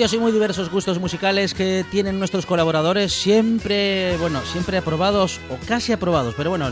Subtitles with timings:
[0.00, 5.58] Amplios y muy diversos gustos musicales que tienen nuestros colaboradores, siempre, bueno, siempre aprobados o
[5.66, 6.70] casi aprobados, pero bueno,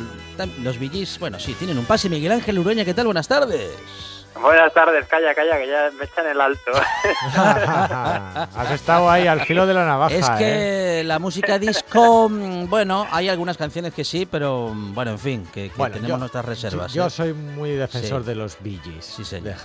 [0.63, 2.09] los VGs, bueno, sí, tienen un pase.
[2.09, 3.05] Miguel Ángel Urueña, ¿qué tal?
[3.05, 4.18] Buenas tardes.
[4.41, 6.71] Buenas tardes, calla, calla, que ya me echan el alto.
[7.35, 10.15] Has estado ahí al filo de la navaja.
[10.15, 11.05] Es que ¿eh?
[11.05, 15.49] la música disco, mm, bueno, hay algunas canciones que sí, pero mm, bueno, en fin,
[15.53, 16.93] que, tenemos nuestras reservas.
[16.93, 17.11] Yo ¿eh?
[17.11, 19.05] soy muy defensor de los Bee Gees.
[19.05, 19.57] Sí, señor.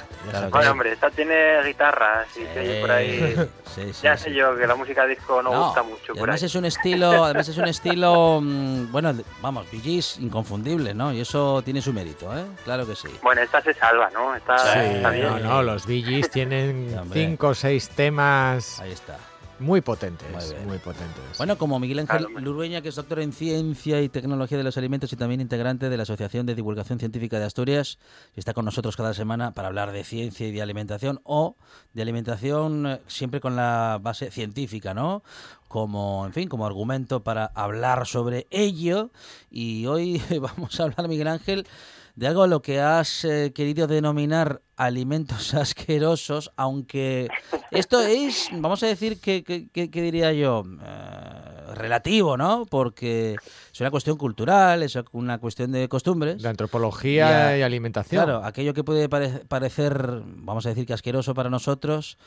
[0.50, 3.36] bueno, hombre, esta tiene guitarra, que por ahí.
[4.02, 6.14] ya sé yo que la música disco no, gusta mucho.
[6.16, 11.14] además es un estilo, además es un estilo, mm, bueno, vamos, Bee Gees inconfundible, ¿no?
[11.14, 12.44] Y eso tiene su mérito, ¿eh?
[12.64, 13.10] Claro que sí.
[13.22, 14.36] Bueno, esta se salva, ¿no?
[14.36, 18.80] Esta Sí, no, no, los Bee tienen cinco o seis temas.
[18.80, 19.18] Ahí está.
[19.60, 21.38] Muy potentes, muy, potentes.
[21.38, 25.14] Bueno, como Miguel Ángel Lurueña, que es doctor en Ciencia y Tecnología de los Alimentos
[25.14, 28.00] y también integrante de la Asociación de Divulgación Científica de Asturias,
[28.36, 31.56] y está con nosotros cada semana para hablar de ciencia y de alimentación, o
[31.94, 35.24] de alimentación eh, siempre con la base científica, ¿no?
[35.68, 39.12] Como, en fin, como argumento para hablar sobre ello.
[39.50, 41.68] Y hoy vamos a hablar, Miguel Ángel,
[42.16, 47.30] de algo a lo que has eh, querido denominar alimentos asquerosos, aunque
[47.72, 49.44] esto es, vamos a decir, que,
[49.74, 50.64] diría yo?
[50.82, 52.66] Eh, relativo, ¿no?
[52.70, 53.36] Porque
[53.72, 56.42] es una cuestión cultural, es una cuestión de costumbres.
[56.42, 58.24] De antropología y, alimentación.
[58.24, 62.18] Claro, aquello que puede parecer, vamos a decir que asqueroso para nosotros,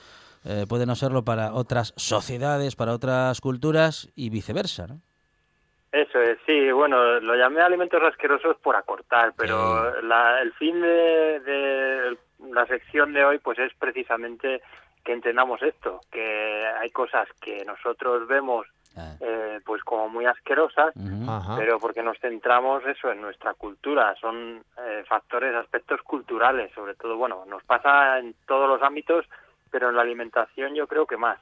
[0.45, 5.01] eh, puede no serlo para otras sociedades, para otras culturas y viceversa, ¿no?
[5.97, 12.19] Eso es, sí, bueno, lo llamé alimentos asquerosos por acortar, pero el fin de,
[12.51, 14.61] la sección de hoy pues es precisamente
[15.03, 19.15] que entendamos esto, que hay cosas que nosotros vemos ah.
[19.21, 20.93] eh, pues como muy asquerosas,
[21.56, 27.17] pero porque nos centramos eso en nuestra cultura, son eh, factores, aspectos culturales, sobre todo,
[27.17, 29.25] bueno, nos pasa en todos los ámbitos,
[29.70, 31.38] pero en la alimentación yo creo que más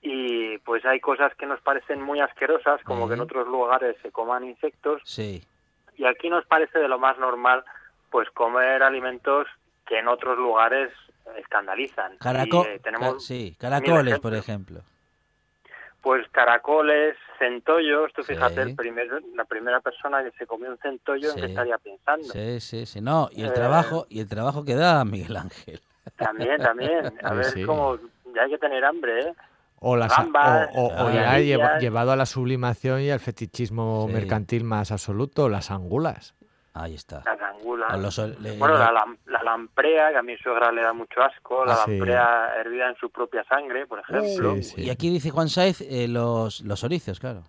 [0.00, 4.12] y pues hay cosas que nos parecen muy asquerosas, como que en otros lugares se
[4.12, 5.02] coman insectos.
[5.04, 5.44] Sí.
[5.96, 7.64] Y aquí nos parece de lo más normal,
[8.10, 9.48] pues comer alimentos
[9.86, 10.92] que en otros lugares
[11.36, 12.12] escandalizan.
[12.12, 14.80] Eh, tenemos sí, caracoles, por ejemplo.
[16.00, 21.30] Pues caracoles, centollos, tú fíjate, el primer, la primera persona que se comió un centollo,
[21.30, 22.28] ¿en qué estaría pensando?
[22.28, 25.80] Sí, sí, sí, no, y el trabajo, y el trabajo que da Miguel Ángel.
[26.16, 27.98] También, también, a ver cómo,
[28.34, 29.34] ya hay que tener hambre, ¿eh?
[29.80, 30.12] O, las,
[30.74, 36.34] o, ya llevado a la sublimación y al fetichismo mercantil más absoluto, las angulas.
[36.74, 37.22] Ahí está.
[37.24, 38.58] Las angulas.
[38.58, 38.92] bueno, la,
[39.26, 42.96] la, lamprea, que a mi suegra le da mucho asco, la ah, lamprea hervida en
[42.96, 44.56] su propia sangre, por ejemplo.
[44.76, 47.44] y aquí dice Juan Saiz eh, los, los oricios, claro.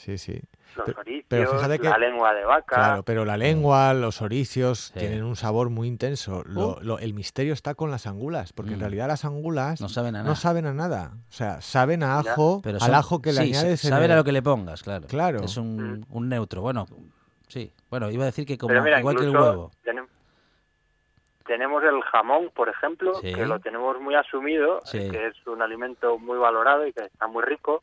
[0.00, 0.40] Sí, sí.
[0.76, 0.88] Los
[1.28, 2.74] pero, fíjate que, la lengua de vaca.
[2.74, 6.42] Claro, pero la lengua, los oricios tienen un sabor muy intenso.
[6.46, 6.96] Uh.
[7.00, 8.80] el misterio está con las angulas, porque en mm.
[8.80, 11.12] realidad las angulas no saben a, no saben a nada.
[11.28, 13.80] O sea, saben a ajo, al ajo que le añades.
[13.80, 15.06] Saben a lo que le pongas, claro.
[15.06, 15.44] Claro.
[15.44, 16.06] Es un, mm.
[16.08, 16.62] un, neutro.
[16.62, 16.86] Bueno,
[17.48, 17.70] sí.
[17.90, 19.70] Bueno, iba a decir que como igual que el huevo.
[21.46, 26.38] Tenemos, el jamón, por ejemplo, que lo tenemos muy asumido, que es un alimento muy
[26.38, 27.82] valorado y que está muy rico.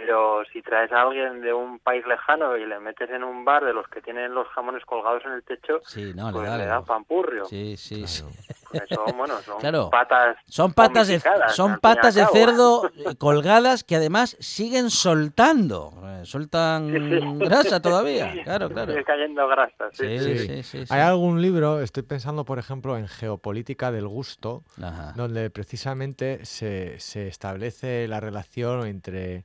[0.00, 3.64] Pero si traes a alguien de un país lejano y le metes en un bar
[3.64, 7.44] de los que tienen los jamones colgados en el techo, pues le, da, pampurrio.
[7.44, 8.24] Sí, sí, sí.
[8.74, 13.94] Pues son, bueno, son patas Son patas de, son patas de cerdo eh, colgadas que
[13.94, 15.92] además siguen soltando.
[16.04, 18.32] Eh, sueltan grasa todavía.
[18.42, 18.90] Claro, claro.
[18.90, 19.90] Sigue cayendo grasa.
[19.92, 24.64] Sí, sí, Hay algún libro, estoy pensando por ejemplo en Geopolítica del Gusto,
[25.14, 29.44] donde precisamente se, se establece la relación entre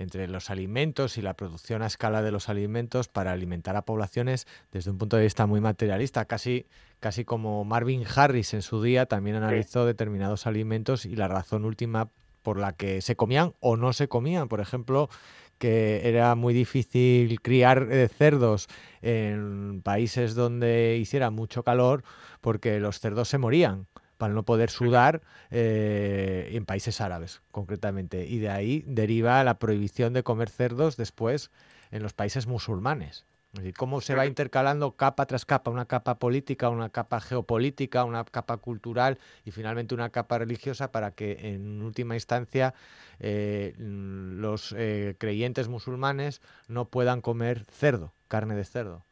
[0.00, 4.46] entre los alimentos y la producción a escala de los alimentos para alimentar a poblaciones
[4.72, 6.66] desde un punto de vista muy materialista, casi,
[7.00, 12.08] casi como Marvin Harris en su día también analizó determinados alimentos y la razón última
[12.42, 14.48] por la que se comían o no se comían.
[14.48, 15.10] Por ejemplo,
[15.58, 18.68] que era muy difícil criar eh, cerdos
[19.02, 22.04] en países donde hiciera mucho calor
[22.40, 23.86] porque los cerdos se morían
[24.20, 28.26] para no poder sudar eh, en países árabes, concretamente.
[28.26, 31.50] Y de ahí deriva la prohibición de comer cerdos después
[31.90, 33.24] en los países musulmanes.
[33.54, 38.04] Es decir, cómo se va intercalando capa tras capa, una capa política, una capa geopolítica,
[38.04, 42.74] una capa cultural y finalmente una capa religiosa para que en última instancia
[43.20, 49.02] eh, los eh, creyentes musulmanes no puedan comer cerdo, carne de cerdo.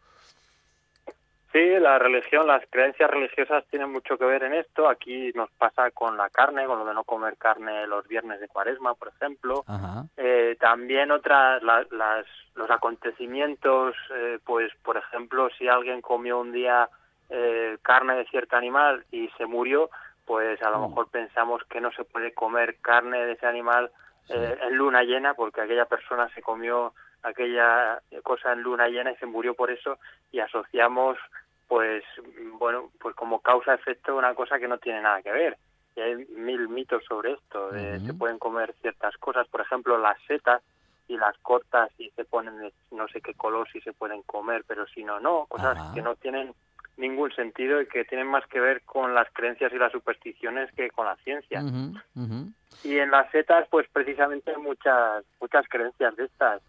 [1.59, 4.89] Sí, la religión, las creencias religiosas tienen mucho que ver en esto.
[4.89, 8.47] Aquí nos pasa con la carne, con lo de no comer carne los viernes de
[8.47, 9.65] cuaresma, por ejemplo.
[10.17, 16.89] Eh, también otras, las, los acontecimientos, eh, pues por ejemplo, si alguien comió un día
[17.29, 19.91] eh, carne de cierto animal y se murió,
[20.27, 20.91] pues a lo mm.
[20.91, 23.91] mejor pensamos que no se puede comer carne de ese animal
[24.29, 29.27] en luna llena porque aquella persona se comió aquella cosa en luna llena y se
[29.27, 29.99] murió por eso
[30.31, 31.17] y asociamos
[31.69, 32.03] pues
[32.59, 35.57] bueno pues como causa efecto una cosa que no tiene nada que ver.
[35.95, 39.47] Y hay mil mitos sobre esto de se pueden comer ciertas cosas.
[39.49, 40.63] Por ejemplo las setas
[41.07, 44.65] y las cortas y se ponen de no sé qué color si se pueden comer
[44.67, 45.47] pero si no no.
[45.47, 46.55] Cosas que no tienen
[46.99, 50.91] ningún sentido y que tienen más que ver con las creencias y las supersticiones que
[50.91, 51.63] con la ciencia.
[52.85, 56.63] Y en las setas pues precisamente hay muchas muchas creencias de estas.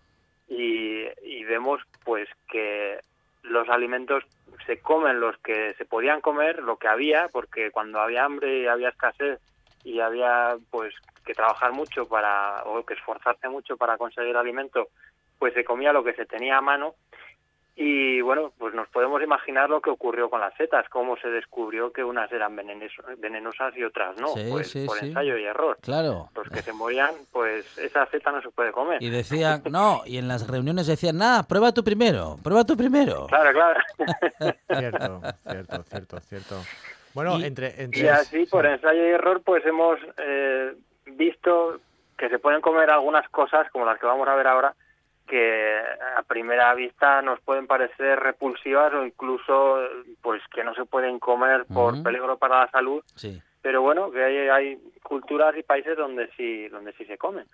[0.51, 3.00] Y, vemos pues que
[3.44, 4.24] los alimentos
[4.65, 8.68] se comen los que se podían comer, lo que había, porque cuando había hambre y
[8.68, 9.39] había escasez
[9.83, 10.94] y había pues
[11.25, 14.89] que trabajar mucho para o que esforzarse mucho para conseguir alimento,
[15.38, 16.95] pues se comía lo que se tenía a mano
[17.81, 21.94] y bueno, pues nos podemos imaginar lo que ocurrió con las setas, cómo se descubrió
[21.94, 25.78] que unas eran venenosas y otras no, pues por ensayo y error.
[25.81, 26.28] Claro.
[26.36, 29.02] Los que se morían, pues esa seta no se puede comer.
[29.02, 33.27] Y decían, no, y en las reuniones decían, nada, prueba tú primero, prueba tú primero.
[33.27, 33.80] Claro, claro.
[34.77, 36.56] cierto, cierto, cierto, cierto.
[37.13, 38.01] Bueno, entre, entre...
[38.01, 40.74] Y así, por ensayo y error, pues hemos eh,
[41.06, 41.80] visto
[42.18, 44.75] que se pueden comer algunas cosas, como las que vamos a ver ahora,
[45.29, 45.79] que
[46.17, 49.77] a primera vista nos pueden parecer repulsivas o incluso
[50.21, 53.41] pues que no se pueden comer por peligro para la salud sí.
[53.62, 57.45] pero bueno que hay, hay, culturas y países donde sí donde sí se comen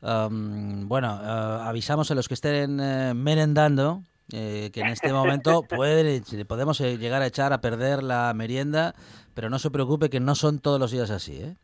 [0.00, 6.22] bueno eh, avisamos a los que estén eh, merendando eh, que en este momento puede,
[6.46, 8.94] podemos llegar a echar a perder la merienda
[9.34, 11.56] pero no se preocupe que no son todos los días así ¿eh?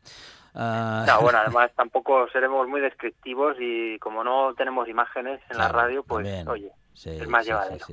[0.57, 1.05] Ah.
[1.07, 6.03] No, bueno, además tampoco seremos muy descriptivos y como no tenemos imágenes en la radio,
[6.03, 7.87] pues oye, es más llevadero.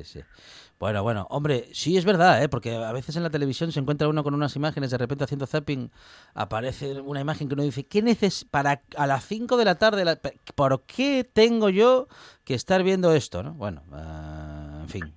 [0.80, 2.48] bueno, bueno, hombre, sí es verdad, ¿eh?
[2.48, 5.46] porque a veces en la televisión se encuentra uno con unas imágenes, de repente haciendo
[5.46, 5.92] zapping,
[6.34, 10.06] aparece una imagen que uno dice, ¿qué neces para a las 5 de la tarde,
[10.56, 12.08] ¿por qué tengo yo
[12.46, 13.44] que estar viendo esto?
[13.44, 13.54] ¿no?
[13.56, 15.14] Bueno, ah, en fin,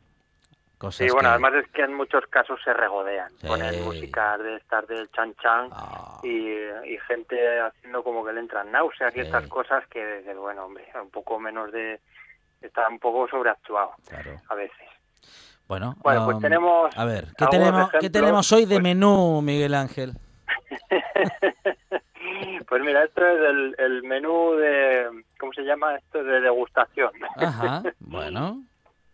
[0.90, 3.32] sí, bueno, además es que en muchos casos se regodean.
[3.46, 6.20] Ponen música de estar del chan chan ah.
[6.22, 11.10] y, gente haciendo como que le entran náuseas y estas cosas que, bueno, hombre, un
[11.10, 12.00] poco menos de...
[12.60, 13.92] Está un poco sobreactuado
[14.48, 14.88] a veces.
[15.68, 16.96] Bueno, bueno pues um, tenemos...
[16.96, 20.14] A ver, ¿qué tenemos, ¿qué tenemos hoy de pues menú, Miguel Ángel?
[22.68, 26.22] Pues mira, esto es el, el menú de, ¿cómo se llama esto?
[26.22, 27.12] De degustación.
[27.36, 28.62] Ajá, bueno.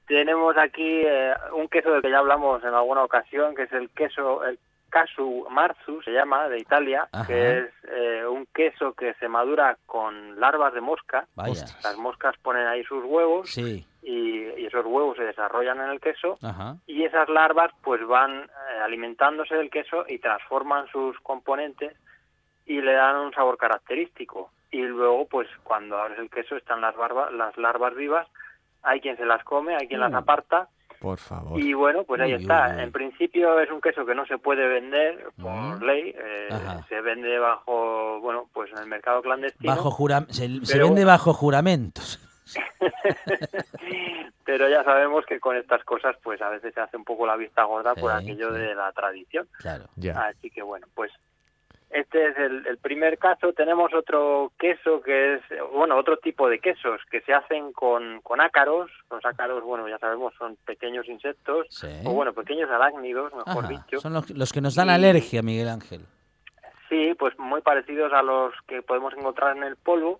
[0.06, 3.88] Tenemos aquí eh, un queso del que ya hablamos en alguna ocasión, que es el
[3.90, 4.58] queso, el
[4.90, 10.38] casu marzu, se llama, de Italia, que es eh, un queso que se madura con
[10.38, 11.26] larvas de mosca.
[11.34, 11.64] Vaya.
[11.82, 13.86] Las moscas ponen ahí sus huevos Sí.
[14.02, 16.76] y, y esos huevos se desarrollan en el queso Ajá.
[16.86, 21.96] y esas larvas pues van eh, alimentándose del queso y transforman sus componentes
[22.66, 24.50] y le dan un sabor característico.
[24.70, 28.26] Y luego pues cuando abres el queso están las, barbas, las larvas vivas,
[28.82, 30.16] hay quien se las come, hay quien las Mm.
[30.16, 30.68] aparta
[31.00, 31.60] Por favor.
[31.60, 32.68] y bueno, pues ahí Uy, está.
[32.70, 32.82] uy, uy.
[32.82, 35.82] En principio es un queso que no se puede vender por Mm.
[35.84, 36.48] ley, eh,
[36.88, 39.74] se vende bajo, bueno, pues en el mercado clandestino.
[39.74, 40.48] Bajo jura- se,
[40.78, 42.18] vende bajo juramentos.
[44.44, 47.36] Pero ya sabemos que con estas cosas pues a veces se hace un poco la
[47.36, 48.60] vista gorda por Sí, aquello sí.
[48.60, 49.48] de la tradición.
[49.58, 49.84] Claro.
[49.96, 50.20] Ya.
[50.20, 51.10] Así que bueno, pues
[51.92, 53.52] este es el, el primer caso.
[53.52, 58.40] Tenemos otro queso que es, bueno, otro tipo de quesos que se hacen con, con
[58.40, 58.90] ácaros.
[59.10, 61.88] Los ácaros, bueno, ya sabemos, son pequeños insectos, Sí.
[62.04, 63.68] o bueno, pequeños arácnidos, mejor Ajá.
[63.68, 64.00] dicho.
[64.00, 66.00] Son los, los que nos dan Y- alergia, Miguel Ángel.
[66.92, 70.18] Sí, pues muy parecidos a los que podemos encontrar en el polvo,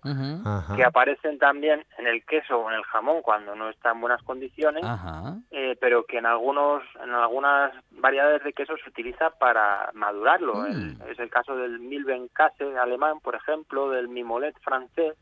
[0.75, 4.23] que aparecen también en el queso o en el jamón cuando no está en buenas
[4.23, 4.83] condiciones.
[4.83, 5.35] Ajá.
[5.51, 10.55] eh, pero que en algunos en algunas variedades de queso se utiliza para madurarlo.
[10.55, 10.65] Mm.
[10.65, 15.13] El- es el caso del Milbenkäse alemán, por ejemplo, del Mimolet francés,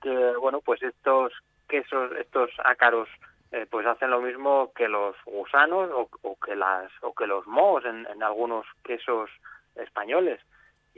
[0.00, 1.32] que bueno, pues estos
[1.68, 3.08] quesos, estos ácaros
[3.50, 7.44] eh, pues hacen lo mismo que los gusanos o, o que las o que los
[7.48, 9.28] mohos en, en algunos quesos
[9.74, 10.38] españoles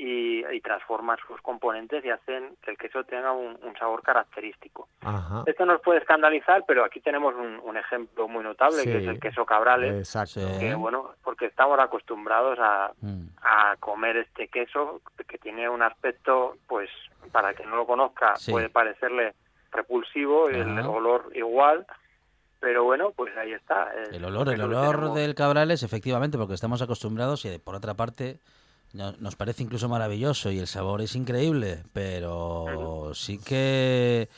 [0.02, 4.88] y, y transforman sus componentes y hacen que el queso tenga un- un sabor característico.
[5.02, 5.42] Ajá.
[5.46, 9.20] Esto nos puede escandalizar, pero aquí tenemos un, un ejemplo muy notable, que es el
[9.20, 10.40] queso cabrales, Exacto.
[10.58, 13.26] Que bueno, porque estamos acostumbrados a, Mm.
[13.42, 16.88] a comer este queso que tiene un aspecto, pues,
[17.32, 18.52] para que no lo conozca, Sí.
[18.52, 19.34] puede parecerle
[19.72, 20.88] repulsivo y el Ajá.
[20.88, 21.86] olor igual,
[22.58, 23.92] pero bueno, pues ahí está.
[24.02, 25.14] es El olor, el olor tenemos.
[25.16, 28.38] del cabrales, efectivamente, porque estamos acostumbrados y por otra parte
[28.92, 34.28] nos parece incluso maravilloso y el sabor es increíble, pero sí que...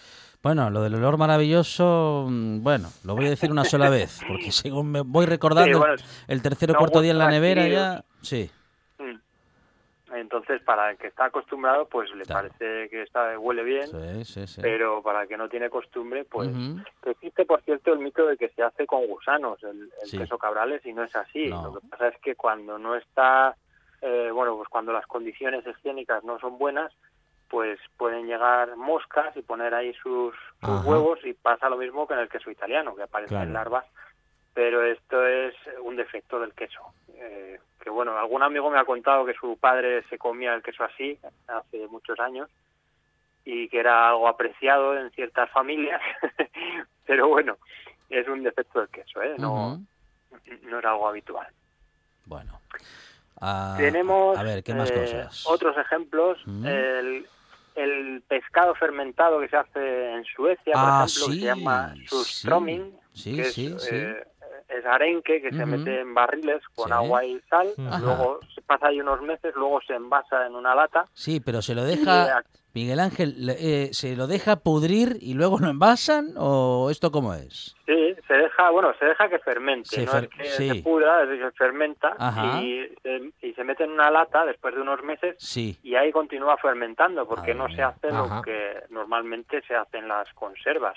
[0.42, 4.50] Bueno, lo del olor maravilloso, mm, bueno, lo voy a decir una sola vez, porque
[4.52, 5.94] según me voy recordando Sí, bueno,
[6.26, 8.04] el, tercer o cuarto día en la nevera ya...
[8.22, 8.50] Sí,
[8.98, 10.14] Mm.
[10.14, 12.48] Entonces, para el que está acostumbrado, pues le Claro.
[12.48, 14.60] parece que está huele bien, sí, sí, sí.
[14.60, 16.50] pero para el que no tiene costumbre, pues.
[17.06, 20.84] Existe, por cierto, el mito de que se hace con gusanos el, el queso cabrales
[20.84, 21.46] y no es así.
[21.48, 21.62] No.
[21.62, 23.56] Lo que pasa es que cuando no está,
[24.02, 26.92] eh, bueno, pues cuando las condiciones higiénicas no son buenas,
[27.48, 30.34] pues pueden llegar moscas y poner ahí sus,
[30.84, 33.52] huevos y pasa lo mismo que en el queso italiano, que aparecen Claro.
[33.52, 33.84] larvas.
[34.54, 36.80] Pero esto es un defecto del queso.
[37.14, 40.84] Eh, que bueno, algún amigo me ha contado que su padre se comía el queso
[40.84, 42.50] así hace muchos años
[43.44, 46.00] y que era algo apreciado en ciertas familias,
[47.06, 47.56] pero bueno,
[48.08, 49.34] es un defecto del queso, ¿eh?
[49.38, 49.80] no,
[50.62, 51.48] no es algo habitual.
[52.26, 52.60] Bueno.
[53.44, 55.44] Ah, Tenemos A ver, ¿qué más eh, cosas?
[55.46, 56.64] otros ejemplos, Mm.
[56.66, 57.26] el,
[57.74, 61.94] el pescado fermentado que se hace en Suecia, por Ah, ejemplo, que sí, se llama
[62.08, 63.94] surströmming, sí, que sí, es, sí.
[63.96, 64.24] eh,
[64.78, 66.92] es arenque que se mete en barriles con Sí.
[66.94, 67.98] agua y sal, Ajá.
[68.00, 71.74] luego se pasa ahí unos meses, luego se envasa en una lata Sí, pero se
[71.74, 72.42] lo deja...
[72.74, 77.76] Miguel Ángel, eh, ¿se lo deja pudrir y luego lo envasan o esto cómo es?
[77.84, 80.68] Sí, se deja, bueno, se deja que fermente, Se no fer- es que sí.
[80.70, 82.16] se pudra, es que fermenta
[82.62, 85.78] y, se- y se mete en una lata después de unos meses Sí.
[85.82, 88.36] y ahí continúa fermentando porque no se hace Ajá.
[88.36, 90.96] lo que normalmente se hace en las conservas.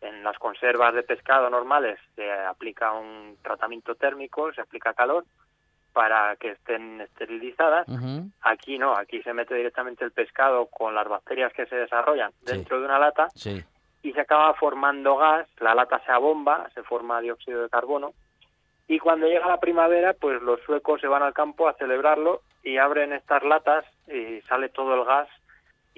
[0.00, 5.24] En las conservas de pescado normales se aplica un tratamiento térmico, se aplica calor
[5.92, 7.86] para que estén esterilizadas.
[8.42, 12.52] Aquí no, aquí se mete directamente el pescado con las bacterias que se desarrollan Sí.
[12.52, 13.64] dentro de una lata Sí.
[14.02, 18.12] y se acaba formando gas, la lata se abomba, se forma dióxido de carbono
[18.86, 22.76] y cuando llega la primavera pues los suecos se van al campo a celebrarlo y
[22.78, 25.28] abren estas latas y sale todo el gas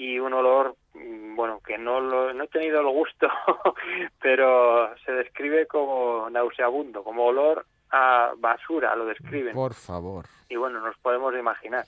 [0.00, 3.28] y un olor, mm, bueno, que no, lo, no he tenido el gusto,
[4.22, 10.24] pero se describe como nauseabundo, como olor a basura, lo describen Por favor.
[10.48, 11.84] y bueno, nos podemos imaginar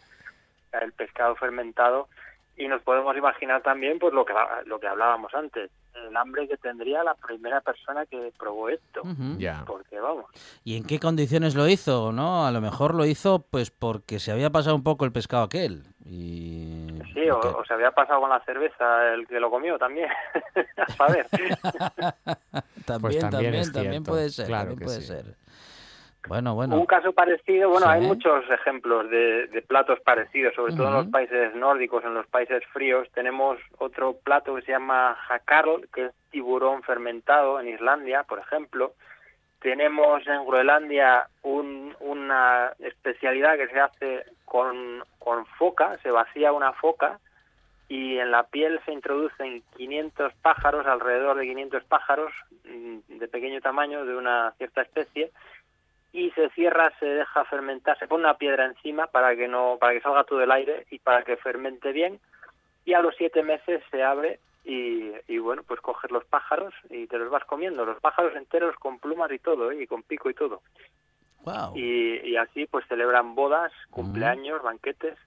[0.78, 2.09] el pescado fermentado
[2.59, 4.35] y nos podemos imaginar también pues lo que
[4.66, 9.02] lo que hablábamos antes, el hambre que tendría la primera persona que probó esto.
[9.38, 9.64] Ya.
[9.66, 10.26] porque vamos,
[10.64, 12.12] ¿Y en qué condiciones lo hizo?
[12.12, 12.46] ¿No?
[12.46, 15.84] A lo mejor lo hizo pues porque se había pasado un poco el pescado aquel.
[16.04, 16.88] Y...
[17.14, 20.08] sí, o, se había pasado con la cerveza el que lo comió también,
[20.76, 21.26] a saber.
[22.87, 25.06] también, Pues también también, también puede ser, claro también que puede sí.
[25.06, 25.37] ser.
[26.29, 26.76] Bueno, bueno.
[26.79, 31.55] Un caso parecido, bueno, hay muchos ejemplos de, platos parecidos, sobre todo en los países
[31.55, 33.09] nórdicos, en los países fríos.
[33.12, 38.93] Tenemos otro plato que se llama jacarl, que es tiburón fermentado en Islandia, por ejemplo.
[39.61, 47.19] Tenemos en Groenlandia una especialidad que se hace con, con foca, se vacía una foca
[47.88, 52.33] y en la piel se introducen 500 pájaros, alrededor de 500 pájaros
[52.64, 55.31] mm, de pequeño tamaño de una cierta especie
[56.12, 59.95] y se cierra, se deja fermentar, se pone una piedra encima para que no para
[59.95, 62.21] que salga todo el aire y para que fermente bien.
[62.85, 67.07] Y a los siete meses se abre y, y bueno pues coges los pájaros y
[67.07, 69.83] te los vas comiendo los pájaros enteros con plumas y todo ¿eh?
[69.83, 70.62] y con pico y todo.
[71.75, 75.19] Y, y, así pues celebran bodas cumpleaños banquetes.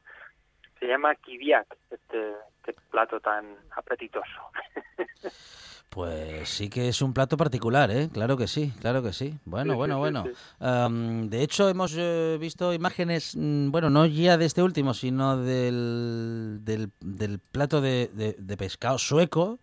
[0.80, 4.52] Se llama kiviak este, este plato tan apetitoso
[5.90, 8.10] Pues sí que es un plato particular, ¿eh?
[8.12, 9.36] Claro que sí, claro que sí.
[9.46, 10.26] Bueno, bueno, bueno.
[10.60, 16.60] de hecho, hemos eh, visto imágenes, mm, bueno, no ya de este último, sino del,
[16.64, 19.60] del, plato de, de, pescado sueco.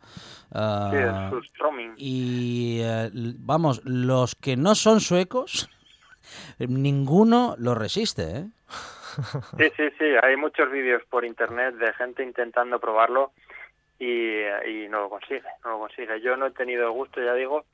[0.54, 1.40] Uh,
[1.96, 5.68] y eh, vamos, los que no son suecos,
[6.58, 8.46] ninguno lo resiste, ¿eh?
[9.58, 10.04] Sí, sí, sí.
[10.22, 13.32] Hay muchos vídeos por internet de gente intentando probarlo
[14.04, 16.20] y, no lo consigue, no lo consigue.
[16.20, 17.64] Yo no he tenido el gusto, ya digo,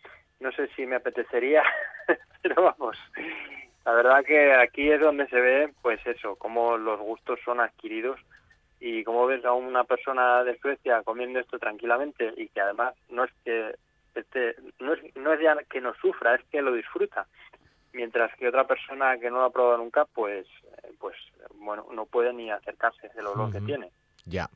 [0.40, 1.62] no sé si me apetecería,
[2.42, 2.96] pero vamos,
[3.84, 8.20] la verdad que aquí es donde se ve, pues eso, cómo los gustos son adquiridos
[8.80, 13.24] y como ves a una persona de Suecia comiendo esto tranquilamente y que además no
[13.24, 13.74] es que
[14.14, 17.26] este, no es, no es ya que no sufra, es que lo disfruta.
[17.92, 20.46] Mientras que otra persona que no lo ha probado nunca, pues,
[20.98, 21.16] pues
[21.54, 23.90] bueno, no puede ni acercarse del olor que tiene.
[24.26, 24.48] Ya,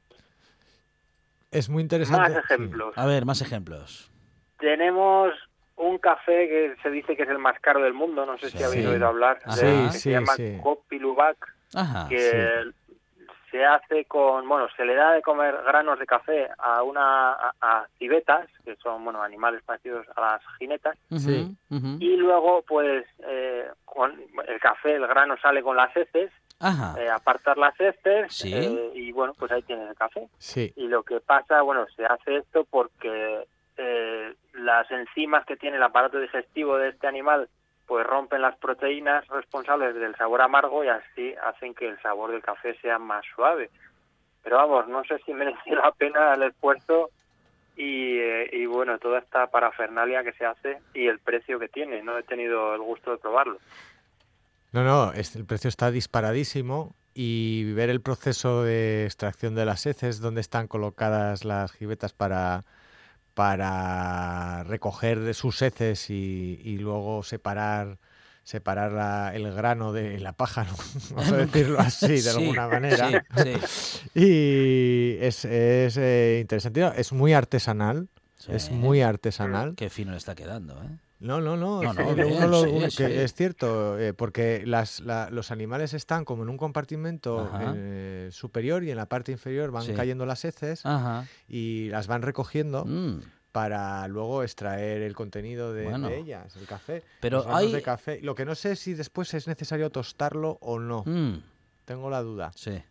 [1.52, 2.30] es muy interesante.
[2.30, 2.97] Más ejemplos.
[2.97, 4.11] A ver, más ejemplos.
[4.59, 5.32] Tenemos
[5.76, 8.62] un café que se dice que es el más caro del mundo, no sé si
[8.62, 10.32] habéis oído hablar, que se llama
[10.62, 11.00] Kopi
[12.09, 12.73] que
[13.50, 17.87] se hace con, bueno, se le da de comer granos de café a una a,
[17.99, 24.59] civetas, que son, bueno, animales parecidos a las jinetas, y luego, pues, eh, con el
[24.59, 26.31] café, el grano sale con las heces,
[26.98, 30.29] eh, apartar las heces eh, y bueno, pues ahí tienes el café.
[30.77, 33.46] Y lo que pasa, bueno, se hace esto porque
[33.77, 37.48] eh, las enzimas que tiene el aparato digestivo de este animal
[37.87, 42.42] pues rompen las proteínas responsables del sabor amargo y así hacen que el sabor del
[42.42, 43.70] café sea más suave.
[44.44, 47.11] Pero vamos, no sé si merece la pena el esfuerzo
[47.77, 52.03] y, y bueno, toda esta parafernalia que se hace y el precio que tiene.
[52.03, 53.59] No he tenido el gusto de probarlo.
[54.72, 60.20] No, no, el precio está disparadísimo y ver el proceso de extracción de las heces,
[60.20, 62.64] donde están colocadas las jibetas para,
[63.35, 67.98] para recoger sus heces y, luego separar
[68.44, 70.66] separar el grano de la paja,
[71.11, 73.24] vamos a decirlo así de alguna manera.
[74.14, 78.08] y es, es eh, interesante, es muy artesanal,
[78.48, 79.74] es muy artesanal.
[79.76, 80.98] Qué fino le está quedando, ¿eh?
[81.22, 81.82] No, no, no.
[82.85, 88.90] es, cierto, eh, porque las, los animales están como en un compartimento eh, superior y
[88.90, 90.82] en la parte inferior van cayendo las heces
[91.48, 92.85] y las van recogiendo.
[92.85, 93.20] Mm.
[93.52, 97.04] para luego extraer el contenido de, ellas, el café.
[97.20, 97.70] Pero hay...
[97.70, 98.18] de café.
[98.22, 101.04] Lo que no sé es si después es necesario tostarlo o no.
[101.06, 101.42] Mm.
[101.85, 102.50] Tengo la duda.
[102.56, 102.82] Sí.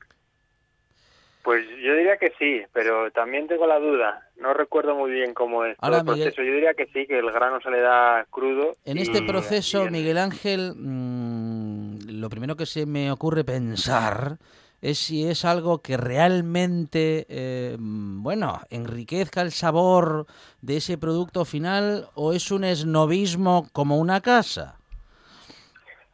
[1.44, 4.28] Pues yo diría que sí, pero también tengo la duda.
[4.38, 6.44] No recuerdo muy bien cómo es el proceso.
[6.44, 8.74] Yo diría que sí, que el grano se le da crudo.
[8.86, 14.38] En este proceso, Miguel Ángel, mm, lo primero que se me ocurre pensar
[14.82, 20.26] es si es algo que realmente, eh, bueno, enriquezca el sabor
[20.62, 24.78] de ese producto final o es un esnovismo como una casa.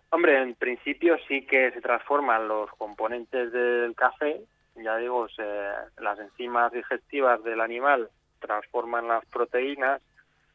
[0.10, 4.42] Hombre, en principio sí que se transforman los componentes del café
[4.84, 5.28] ya digo,
[5.98, 8.10] las enzimas digestivas del animal
[8.40, 10.02] transforman las proteínas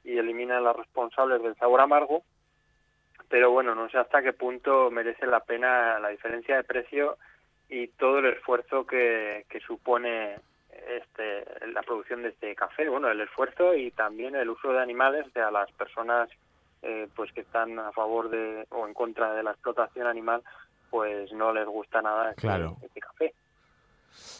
[0.05, 2.23] y eliminan las responsables del sabor amargo,
[3.29, 7.17] pero bueno, no sé hasta qué punto merece la pena la diferencia de precio
[7.69, 10.37] y todo el esfuerzo que, que supone
[10.89, 15.33] este, la producción de este café, bueno, el esfuerzo y también el uso de animales
[15.35, 16.29] de a las personas
[16.83, 20.43] eh, pues que están a favor de o en contra de la explotación animal,
[20.91, 22.77] pues no les gusta nada este, claro.
[22.83, 23.35] este café.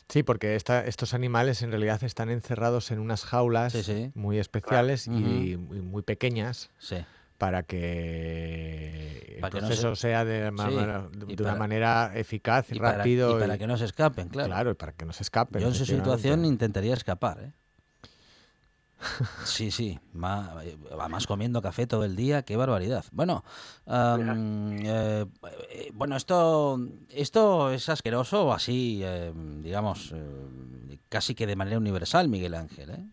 [0.09, 3.75] Sí, porque estos animales en realidad están encerrados en unas jaulas
[4.15, 6.71] muy especiales y, muy pequeñas.
[7.39, 13.37] Para que el proceso sea de, una manera eficaz y, rápido.
[13.37, 14.49] y para que no se escapen, claro.
[14.49, 15.61] Claro, y para que no se escapen.
[15.61, 17.53] Yo en su situación intentaría escapar, ¿eh?
[19.45, 23.05] Sí, sí, más, comiendo café todo el día, qué barbaridad.
[23.13, 23.45] Bueno,
[23.87, 25.27] eh,
[25.93, 26.79] bueno, esto,
[27.11, 30.15] esto es asqueroso así, digamos,
[31.09, 33.05] casi que de manera universal, Miguel Ángel, ¿eh?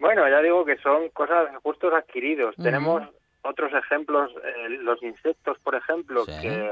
[0.00, 2.56] Bueno, ya digo que son cosas, gustos adquiridos.
[2.56, 3.02] Tenemos
[3.42, 6.70] otros ejemplos, eh, los insectos, por ejemplo, que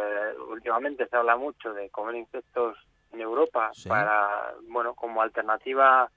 [0.50, 2.76] últimamente se habla mucho de comer insectos
[3.12, 6.10] en Europa para, bueno, como alternativa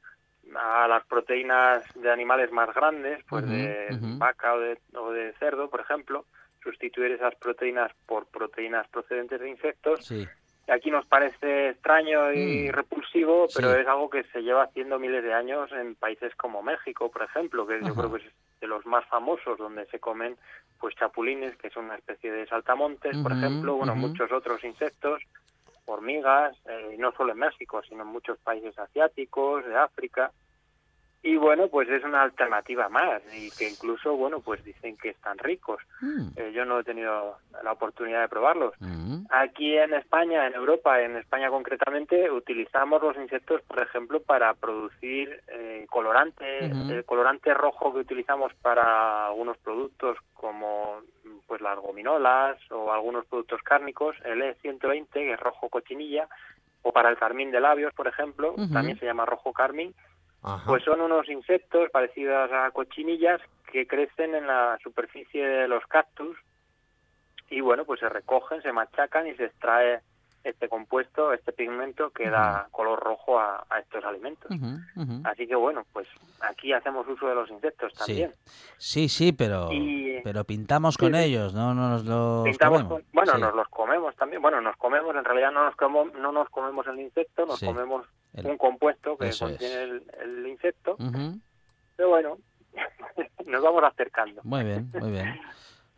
[0.55, 3.87] a las proteínas de animales más grandes, pues de
[4.17, 6.25] vaca o de, o de, cerdo, por ejemplo,
[6.63, 10.05] sustituir esas proteínas por proteínas procedentes de insectos.
[10.05, 10.27] Sí.
[10.67, 12.71] Aquí nos parece extraño y mm.
[12.71, 17.11] repulsivo, pero es algo que se lleva haciendo miles de años en países como México,
[17.11, 20.37] por ejemplo, que yo creo que es de los más famosos, donde se comen
[20.79, 25.21] pues chapulines, que son una especie de saltamontes, por ejemplo, bueno, muchos otros insectos,
[25.85, 30.31] hormigas, eh, no solo en México, sino en muchos países asiáticos, de África.
[31.23, 35.37] Y bueno, pues es una alternativa más y que incluso, bueno, pues dicen que están
[35.37, 35.79] ricos.
[36.01, 36.29] Mm.
[36.35, 38.73] Eh, yo no he tenido la oportunidad de probarlos.
[38.79, 39.25] Mm.
[39.29, 45.43] Aquí en España, en Europa, en España concretamente, utilizamos los insectos, por ejemplo, para producir
[45.47, 46.65] eh, colorante.
[46.65, 51.01] El colorante rojo que utilizamos para algunos productos como
[51.45, 56.27] pues las gominolas o algunos productos cárnicos, el E120, que es rojo cochinilla,
[56.81, 59.93] o para el carmín de labios, por ejemplo, también se llama rojo carmín
[60.65, 66.37] pues son unos insectos parecidos a cochinillas que crecen en la superficie de los cactus
[67.49, 70.01] y bueno, pues se recogen, se machacan y se extrae
[70.43, 74.51] este compuesto, este pigmento que da color rojo a, estos alimentos.
[75.23, 76.07] Así que bueno, pues
[76.41, 78.33] aquí hacemos uso de los insectos también.
[78.77, 79.69] Sí, sí, pero
[80.23, 81.73] pero pintamos con ellos, ¿no?
[81.73, 83.03] Nos los comemos.
[83.13, 84.41] bueno, nos los comemos también.
[84.41, 88.05] Bueno, nos comemos, en realidad no nos comemos, no nos comemos el insecto, nos comemos
[88.33, 90.97] un compuesto que contiene el, insecto.
[91.95, 92.37] Pero bueno,
[93.45, 94.41] nos vamos acercando.
[94.43, 95.39] Muy bien, muy bien.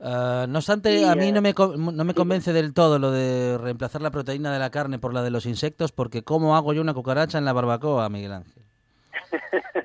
[0.04, 4.02] Uh, no obstante, a mí no me, no me convence del todo lo de reemplazar
[4.02, 6.94] la proteína de la carne por la de los insectos, porque ¿cómo hago yo una
[6.94, 8.64] cucaracha en la barbacoa, Miguel Ángel?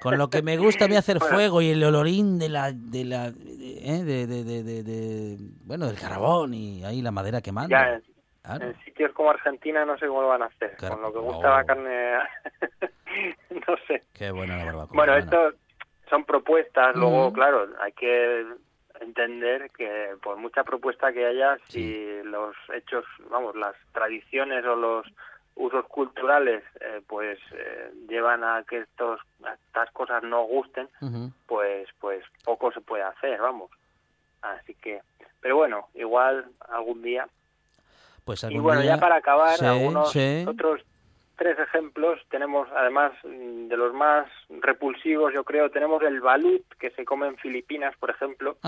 [0.01, 3.05] Con lo que me gusta a mí hacer fuego y el olorín de la, de
[3.05, 7.71] la, eh, de, de, de, bueno, del carbón y ahí la madera quemando.
[7.71, 8.01] Ya,
[8.61, 10.77] en sitios como Argentina no sé cómo lo van a hacer.
[10.79, 11.65] Con lo que gusta la oh.
[11.65, 12.13] carne,
[13.51, 14.03] no sé.
[14.15, 14.97] Qué buena la barbacoa.
[14.97, 15.53] Bueno, esto
[16.11, 16.97] son propuestas.
[16.97, 18.47] Luego, claro, hay que
[19.01, 25.07] entender que por mucha propuesta que haya, si los hechos, vamos, las tradiciones o los
[25.59, 30.89] usos culturales eh, pues eh, llevan a que estos estas cosas no gusten
[31.47, 33.71] pues pues poco se puede hacer vamos.
[34.41, 35.03] Así que
[35.41, 37.29] pero bueno igual algún día.
[38.25, 40.15] Pues y bueno ya para acabar algunos
[40.47, 40.83] otros
[41.39, 42.21] tres ejemplos.
[42.29, 44.29] Tenemos además de los más
[44.61, 48.59] repulsivos yo creo tenemos el balut que se come en Filipinas por ejemplo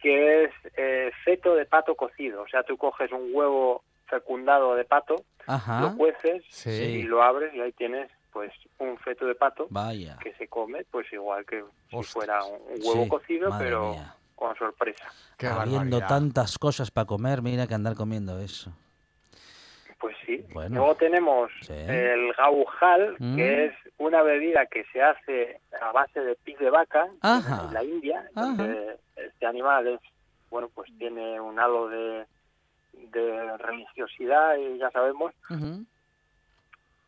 [0.00, 2.42] que es eh, feto de pato cocido.
[2.42, 7.60] O sea tú coges un huevo fecundado de pato, lo cueces y lo abres y
[7.60, 9.68] ahí tienes pues un feto de pato
[10.22, 13.96] que se come pues igual que si fuera un, huevo cocido pero
[14.34, 15.10] con sorpresa.
[15.40, 18.72] Habiendo tantas cosas para comer, mira que andar comiendo eso.
[20.00, 20.44] Pues sí.
[20.54, 23.38] Luego tenemos el gaujal, que mm.
[23.40, 28.24] es una bebida que se hace a base de pis de vaca en la India.
[29.16, 30.00] este animal es,
[30.50, 32.26] bueno, pues tiene un halo de,
[32.92, 35.34] de religiosidad, y ya sabemos.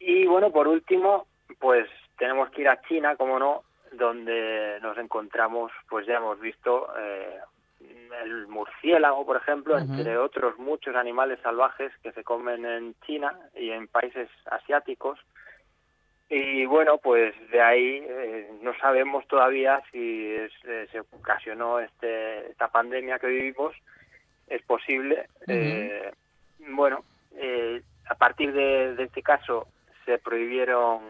[0.01, 1.27] Y bueno, por último,
[1.59, 6.89] pues tenemos que ir a China, como no, donde nos encontramos, pues ya hemos visto
[6.99, 7.39] eh,
[8.23, 13.71] el murciélago, por ejemplo, entre otros muchos animales salvajes que se comen en China y
[13.71, 15.19] en países asiáticos.
[16.29, 22.51] Y bueno, pues de ahí eh, no sabemos todavía si es, eh, se ocasionó este,
[22.51, 23.75] esta pandemia que vivimos
[24.47, 25.27] es posible.
[25.49, 26.13] Eh,
[26.69, 27.05] bueno,
[27.37, 29.67] eh, a partir de, este caso
[30.05, 31.01] se prohibieron,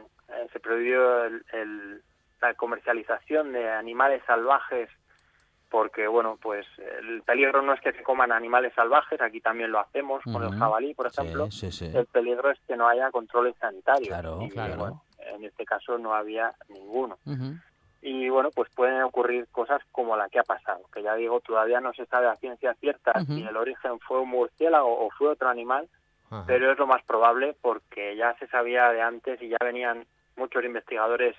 [0.52, 2.02] se prohibió el,
[2.40, 4.88] la comercialización de animales salvajes
[5.70, 6.66] porque bueno pues
[7.00, 10.58] el peligro no es que se coman animales salvajes aquí también lo hacemos con el
[10.58, 11.48] jabalí por ejemplo.
[11.80, 14.08] el peligro es que no haya controles sanitarios.
[14.08, 15.02] Claro, claro.
[15.18, 17.18] en este caso no había ninguno.
[18.02, 21.80] Y bueno, pues pueden ocurrir cosas como la que ha pasado, que ya digo, todavía
[21.80, 25.48] no se sabe a ciencia cierta si el origen fue un murciélago o fue otro
[25.50, 25.88] animal,
[26.46, 30.06] pero es lo más probable porque ya se sabía de antes y ya venían
[30.36, 31.36] muchos investigadores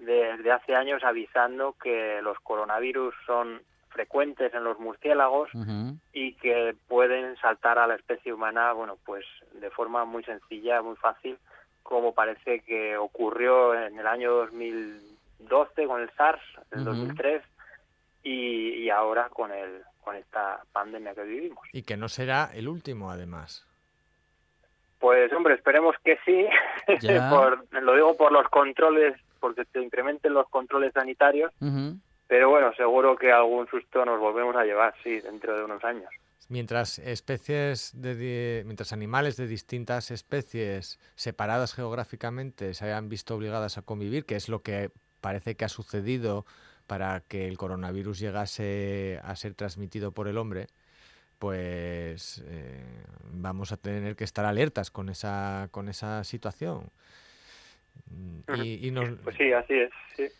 [0.00, 5.50] desde hace años avisando que los coronavirus son frecuentes en los murciélagos
[6.12, 10.96] y que pueden saltar a la especie humana, bueno, pues de forma muy sencilla, muy
[10.96, 11.38] fácil,
[11.82, 15.10] como parece que ocurrió en el año 2000
[15.48, 17.42] 2012 con el SARS, en 2003
[18.22, 21.62] y, y ahora con el con esta pandemia que vivimos.
[21.72, 23.66] Y que no será el último, además.
[24.98, 26.46] Pues hombre, esperemos que sí.
[27.02, 27.62] lo
[28.10, 31.52] digo por los controles, porque se incrementen los controles sanitarios.
[32.26, 36.08] Pero bueno, seguro que algún susto nos volvemos a llevar, sí, dentro de unos años.
[36.48, 43.82] Mientras especies de, mientras animales de distintas especies separadas geográficamente se hayan visto obligadas a
[43.82, 46.44] convivir, que es lo que parece que ha sucedido
[46.88, 50.66] para que el coronavirus llegase a ser transmitido por el hombre,
[51.38, 52.82] pues eh,
[53.32, 56.90] vamos a tener que estar alertas con esa con esa situación.
[58.56, 58.90] Y,
[59.22, 60.32] pues sí, así es.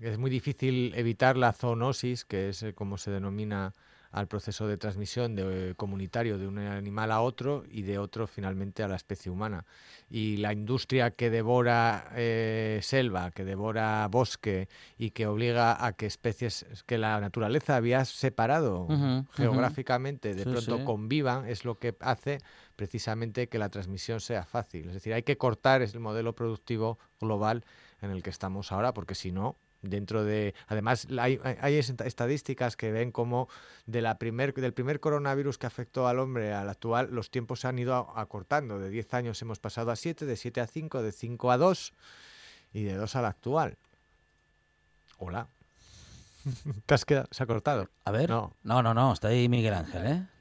[0.00, 3.72] Es muy difícil evitar la zoonosis, que es eh, como se denomina
[4.14, 8.28] al proceso de transmisión de, eh, comunitario de un animal a otro y de otro
[8.28, 9.64] finalmente a la especie humana.
[10.08, 16.06] Y la industria que devora eh, selva, que devora bosque y que obliga a que
[16.06, 18.86] especies que la naturaleza había separado
[19.32, 22.38] geográficamente de pronto convivan, es lo que hace
[22.76, 24.88] precisamente que la transmisión sea fácil.
[24.88, 27.64] Es decir, hay que cortar el modelo productivo global
[28.00, 32.90] en el que estamos ahora, porque si no, dentro de además hay, hay, estadísticas que
[32.90, 33.48] ven como
[33.86, 37.68] de la primer, del primer coronavirus que afectó al hombre al actual los tiempos se
[37.68, 38.78] han ido acortando.
[38.78, 41.92] De 10 años hemos pasado a 7 de 7 a 5 de 5 a 2
[42.72, 43.76] y de 2 al actual.
[45.18, 45.46] Hola.
[46.86, 48.28] Te has quedado se ha cortado a ver.
[48.28, 48.52] No.
[48.62, 50.33] No no, no está ahí Miguel Ángel eh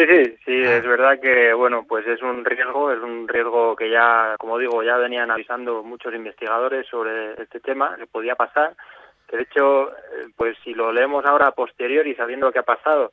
[0.00, 0.76] Sí, sí, sí, ah.
[0.76, 4.82] es verdad que, bueno, pues es un riesgo, es un riesgo que ya, como digo,
[4.82, 8.74] ya venían avisando muchos investigadores sobre este tema, que podía pasar,
[9.28, 12.62] que de hecho, eh, pues si lo leemos ahora a posteriori, sabiendo lo que ha
[12.62, 13.12] pasado,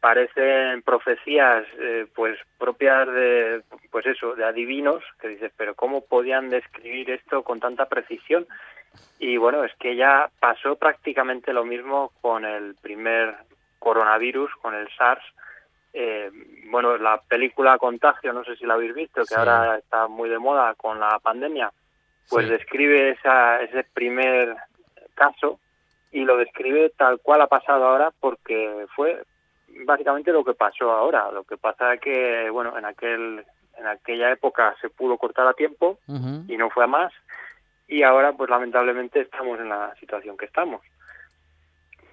[0.00, 6.48] parecen profecías, eh, pues propias de, pues eso, de adivinos, que dices, pero ¿cómo podían
[6.48, 8.46] describir esto con tanta precisión?
[9.18, 13.34] Y bueno, es que ya pasó prácticamente lo mismo con el primer
[13.80, 15.24] coronavirus, con el SARS,
[15.92, 16.30] eh,
[16.70, 20.38] bueno, la película Contagio, no sé si la habéis visto, que ahora está muy de
[20.38, 21.72] moda con la pandemia,
[22.28, 24.54] pues describe esa, ese primer
[25.14, 25.58] caso
[26.12, 29.22] y lo describe tal cual ha pasado ahora porque fue
[29.84, 31.30] básicamente lo que pasó ahora.
[31.32, 33.44] Lo que pasa es que, bueno, en aquel
[33.76, 35.98] en aquella época se pudo cortar a tiempo
[36.46, 37.12] y no fue a más
[37.90, 40.80] y ahora pues lamentablemente estamos en la situación que estamos.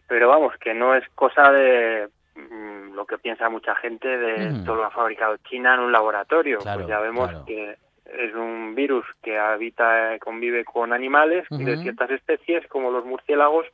[0.07, 4.75] Pero vamos, que no es cosa de Mm, lo que piensa mucha gente de todo
[4.75, 6.59] lo ha fabricado China en un laboratorio.
[6.59, 12.65] pues ya vemos que es un virus que habita, convive con animales de ciertas especies,
[12.67, 13.65] como los murciélagos,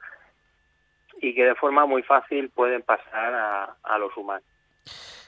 [1.21, 4.45] y que de forma muy fácil pueden pasar a, a los humanos.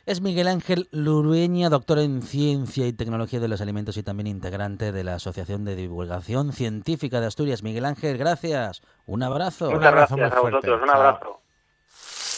[0.05, 4.91] Es Miguel Ángel Lurueña, doctor en Ciencia y Tecnología de los Alimentos y también integrante
[4.91, 7.63] de la Asociación de Divulgación Científica de Asturias.
[7.63, 8.81] Miguel Ángel, gracias.
[9.07, 9.71] Un abrazo.
[9.71, 10.81] Muchas gracias a vosotros.
[10.81, 11.41] Un abrazo.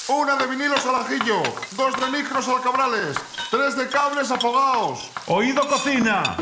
[0.09, 1.43] Una de vinilos al ajillo,
[1.75, 3.17] dos de micros al cabrales,
[3.51, 5.09] tres de cables afogados.
[5.27, 6.37] Oído cocina.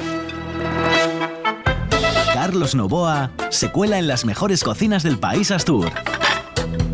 [2.32, 5.92] Carlos Novoa se cuela en las mejores cocinas del país Astur.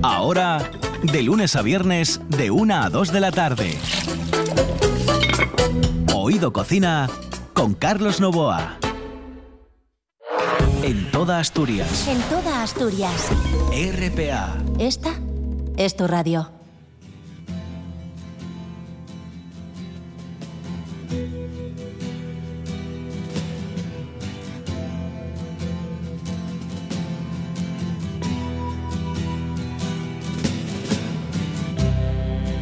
[0.02, 0.60] Ahora,
[1.04, 3.78] de lunes a viernes, de una a 2 de la tarde.
[6.16, 7.10] Oído Cocina
[7.54, 8.78] con Carlos Novoa.
[10.84, 12.08] En toda Asturias.
[12.08, 13.28] En toda Asturias.
[13.72, 14.56] RPA.
[14.80, 15.12] Esta
[15.76, 16.61] es tu radio.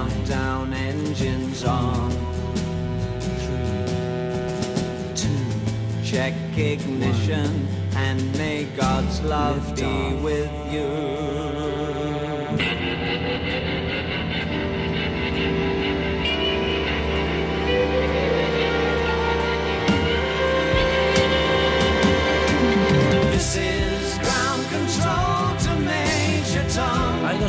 [0.00, 2.10] Commencing countdown engines on.
[3.20, 3.84] Three,
[5.14, 11.49] two, check ignition, and may God's love be with you.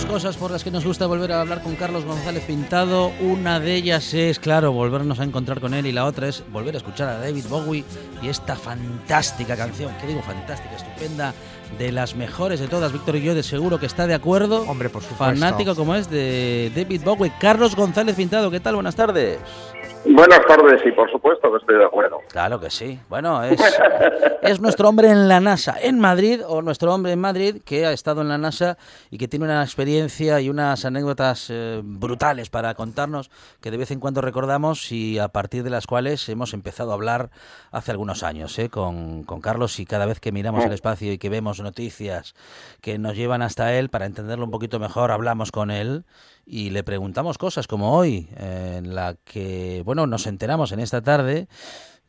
[0.06, 3.12] Cosas por las que nos gusta volver a hablar con Carlos González Pintado.
[3.20, 6.76] Una de ellas es, claro, volvernos a encontrar con él y la otra es volver
[6.76, 7.84] a escuchar a David Bowie
[8.22, 11.34] y esta fantástica canción, que digo fantástica, estupenda,
[11.78, 12.92] de las mejores de todas.
[12.94, 14.64] Víctor y yo de seguro que está de acuerdo.
[14.64, 15.26] Hombre, por supuesto.
[15.26, 17.34] Fanático como es de David Bowie.
[17.40, 18.76] Carlos González Pintado, ¿qué tal?
[18.76, 19.40] Buenas tardes.
[20.04, 22.20] Buenas tardes y por supuesto que estoy de acuerdo.
[22.32, 23.00] Claro que sí.
[23.08, 23.62] Bueno, es,
[24.42, 27.92] es nuestro hombre en la NASA en Madrid o nuestro hombre en Madrid que ha
[27.92, 28.78] estado en la NASA
[29.12, 33.30] y que tiene una experiencia y unas anécdotas eh, brutales para contarnos
[33.62, 36.96] que de vez en cuando recordamos y a partir de las cuales hemos empezado a
[36.96, 37.30] hablar
[37.72, 41.20] hace algunos años eh, con, con Carlos y cada vez que miramos el espacio y
[41.20, 42.34] que vemos noticias
[42.82, 46.06] que nos llevan hasta él para entenderlo un poquito mejor hablamos con él
[46.54, 51.48] y le preguntamos cosas como hoy, en la que, bueno, nos enteramos en esta tarde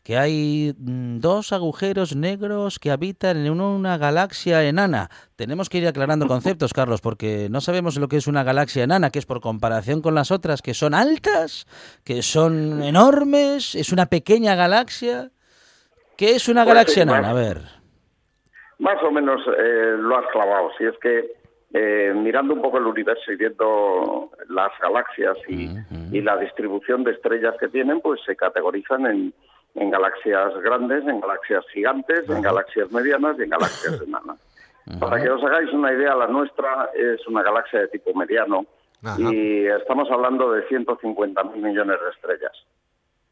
[0.02, 5.11] que hay mm, dos agujeros negros que habitan en una galaxia enana.
[5.37, 9.11] Tenemos que ir aclarando conceptos, Carlos, porque no sabemos lo que es una galaxia enana,
[9.11, 11.66] que es por comparación con las otras, que son altas,
[12.02, 15.31] que son enormes, es una pequeña galaxia.
[16.16, 17.31] ¿Qué es una Pues galaxia sí, más- enana?
[17.31, 17.62] A ver.
[18.81, 20.68] Más o menos eh, lo has clavado.
[20.76, 21.41] Si es que
[21.74, 25.70] eh, mirando un poco el universo y viendo las galaxias y,
[26.11, 29.35] y la distribución de estrellas que tienen, pues se categorizan en,
[29.74, 34.38] en galaxias grandes, en galaxias gigantes, en galaxias medianas y en galaxias enanas.
[34.98, 38.66] Para que os hagáis una idea, la nuestra es una galaxia de tipo mediano
[39.18, 42.52] y estamos hablando de 150.000 millones de estrellas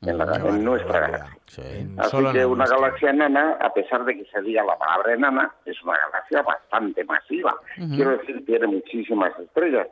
[0.03, 1.39] en, la- Qué en nuestra galaxia.
[1.47, 1.63] Sí.
[1.99, 2.79] Así solo que una nuestra.
[2.79, 7.05] galaxia enana, a pesar de que se diga la palabra enana, es una galaxia bastante
[7.05, 7.55] masiva.
[7.77, 9.89] Quiero decir, tiene muchísimas estrellas.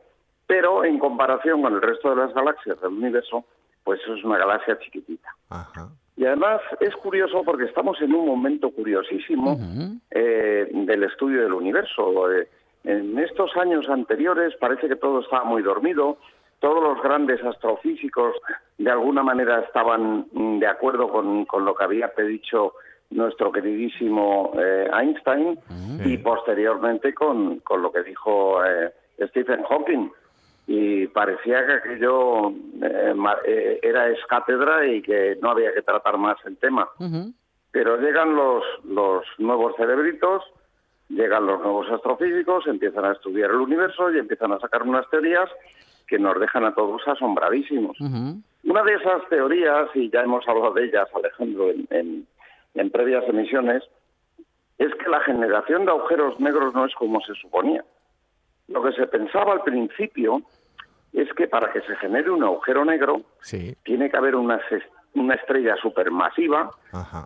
[0.47, 3.44] Pero en comparación con el resto de las galaxias del universo,
[3.85, 5.29] pues es una galaxia chiquitita.
[5.51, 5.88] Ajá.
[6.16, 9.59] Y además es curioso porque estamos en un momento curiosísimo
[10.11, 12.33] eh, del estudio del universo.
[12.33, 12.49] Eh,
[12.85, 16.16] en estos años anteriores parece que todo estaba muy dormido,
[16.61, 18.35] todos los grandes astrofísicos
[18.79, 22.75] de alguna manera estaban mm, de acuerdo con, con lo que había predicho
[23.11, 25.59] nuestro queridísimo eh, Einstein
[26.05, 28.92] y posteriormente con, con lo que dijo eh,
[29.29, 30.11] Stephen Hawking.
[30.66, 32.51] Y parecía que aquello
[32.83, 33.14] eh,
[33.47, 36.87] eh, era escátedra y que no había que tratar más el tema.
[37.71, 40.42] Pero llegan los, los nuevos cerebritos,
[41.09, 45.49] llegan los nuevos astrofísicos, empiezan a estudiar el universo y empiezan a sacar unas teorías
[46.09, 48.01] que nos dejan a todos asombradísimos.
[48.01, 48.40] Ujú.
[48.64, 52.27] Una de esas teorías, y ya hemos hablado de ellas, Alejandro, en, en-
[52.75, 53.83] en previas emisiones,
[54.79, 57.85] es que la generación de agujeros negros no es como se suponía.
[58.68, 60.42] Lo que se pensaba al principio
[61.12, 63.75] es que para que se genere un agujero negro Sí.
[63.85, 64.83] tiene que haber una, ces-
[65.20, 66.70] una estrella supermasiva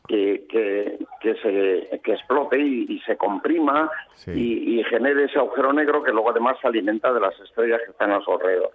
[0.09, 4.31] que, que, que se, que explote y, y se comprima Sí.
[4.33, 7.91] y, y genere ese agujero negro que luego además se alimenta de las estrellas que
[7.93, 8.71] están a su alrededor.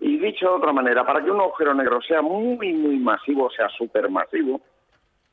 [0.00, 3.68] Y dicho de otra manera, para que un agujero negro sea muy, muy masivo, sea
[3.68, 4.60] supermasivo,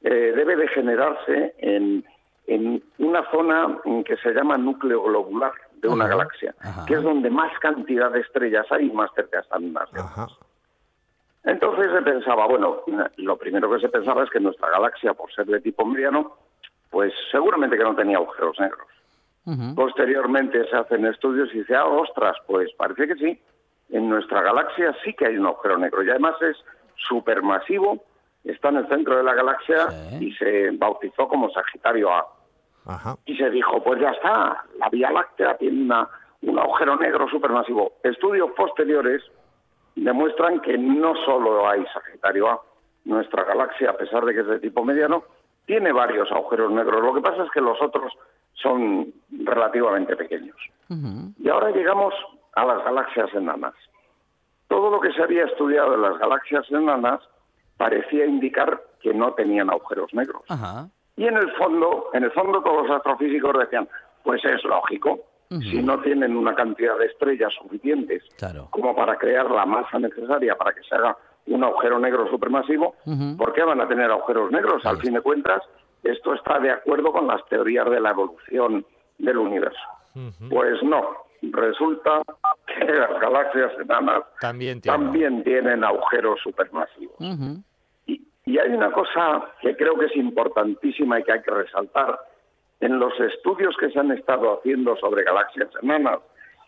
[0.01, 2.03] eh, debe de generarse en,
[2.47, 6.85] en una zona que se llama núcleo globular de una Ajá, galaxia, ajá.
[6.85, 10.37] que es donde más cantidad de estrellas hay y más cerca están unas de otras.
[11.47, 12.81] Entonces se pensaba, bueno,
[13.15, 16.36] lo primero que se pensaba es que nuestra galaxia, por ser de tipo mediano,
[16.89, 18.88] pues seguramente que no tenía agujeros negros.
[19.75, 23.41] Posteriormente se hacen estudios y dice, ah, ostras, pues parece que sí.
[23.89, 26.57] En nuestra galaxia sí que hay un agujero negro y además es
[27.07, 28.03] supermasivo,
[28.43, 30.25] está en el centro de la galaxia Sí.
[30.25, 32.27] y se bautizó como Sagitario A.
[32.88, 33.15] Ajá.
[33.25, 36.10] Y se dijo, pues ya está, la Vía Láctea tiene una,
[36.41, 37.93] un agujero negro supermasivo.
[38.03, 39.23] Estudios posteriores
[40.03, 42.62] demuestran que no solo hay Sagitario A.
[43.05, 45.23] Nuestra galaxia, a pesar de que es de tipo mediano,
[45.65, 47.01] tiene varios agujeros negros.
[47.03, 48.13] Lo que pasa es que los otros
[48.53, 50.57] son relativamente pequeños.
[51.39, 52.13] Y ahora llegamos
[52.53, 53.73] a las galaxias enanas.
[54.67, 57.21] Todo lo que se había estudiado de las galaxias enanas
[57.77, 60.43] parecía indicar que no tenían agujeros negros.
[61.15, 63.88] Y en el fondo, en el fondo todos los astrofísicos decían,
[64.23, 68.67] pues es lógico, si no tienen una cantidad de estrellas suficientes Claro.
[68.71, 71.15] como para crear la masa necesaria para que se haga
[71.47, 73.38] un agujero negro supermasivo, Ujú.
[73.38, 74.86] ¿por qué van a tener agujeros negros?
[74.86, 75.62] Al fin de cuentas,
[76.03, 78.86] esto está de acuerdo con las teorías de la evolución
[79.17, 79.79] del universo.
[80.49, 81.10] Pues no,
[81.41, 82.21] resulta
[82.65, 84.97] que las galaxias enanas También tiene.
[84.97, 87.15] también tienen agujeros supermasivos.
[88.05, 92.17] Y hay una cosa que creo que es importantísima y que hay que resaltar.
[92.80, 96.19] En los estudios que se han estado haciendo sobre galaxias enanas,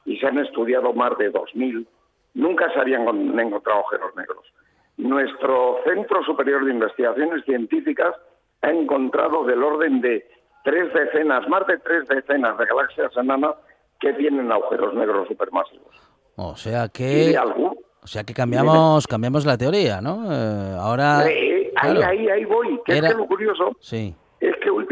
[0.05, 1.85] y se han estudiado más de 2.000,
[2.33, 4.43] nunca se habían con- encontrado agujeros negros.
[4.97, 8.15] Nuestro Centro Superior de Investigaciones Científicas
[8.61, 10.27] ha encontrado del orden de
[10.63, 13.55] tres decenas, más de tres decenas de galaxias enanas
[13.99, 15.95] que tienen agujeros negros supermasivos.
[16.35, 17.33] O sea que
[18.01, 20.25] o sea que cambiamos cambiamos la teoría, ¿no?
[20.31, 22.05] Eh, ahora Eh, ahí, claro.
[22.09, 22.79] ahí, ahí voy.
[22.85, 24.13] Que Era- es que lo curioso Sí.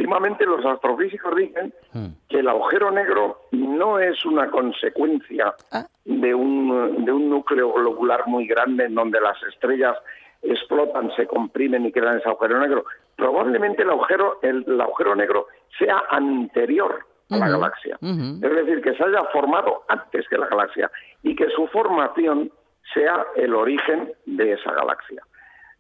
[0.08, 2.08] Últimamente los astrofísicos dicen hmm.
[2.30, 5.86] que el agujero negro no es una consecuencia ah.
[6.06, 9.98] de, un, de un núcleo globular muy grande en donde las estrellas
[10.42, 12.86] explotan, se comprimen y crean ese agujero negro.
[13.18, 15.48] Probablemente el agujero, el, agujero negro
[15.78, 17.98] sea anterior a la galaxia.
[18.02, 20.90] Es decir, que se haya formado antes que la galaxia
[21.22, 22.50] y que su formación
[22.94, 25.22] sea el origen de esa galaxia.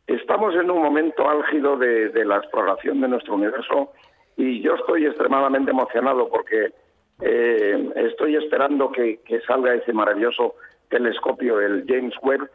[0.07, 3.91] Estamos en un momento álgido de, la exploración de nuestro universo
[4.37, 6.71] y yo estoy extremadamente emocionado porque
[7.19, 10.55] eh, estoy esperando que, salga ese maravilloso
[10.89, 12.49] telescopio, el James Webb,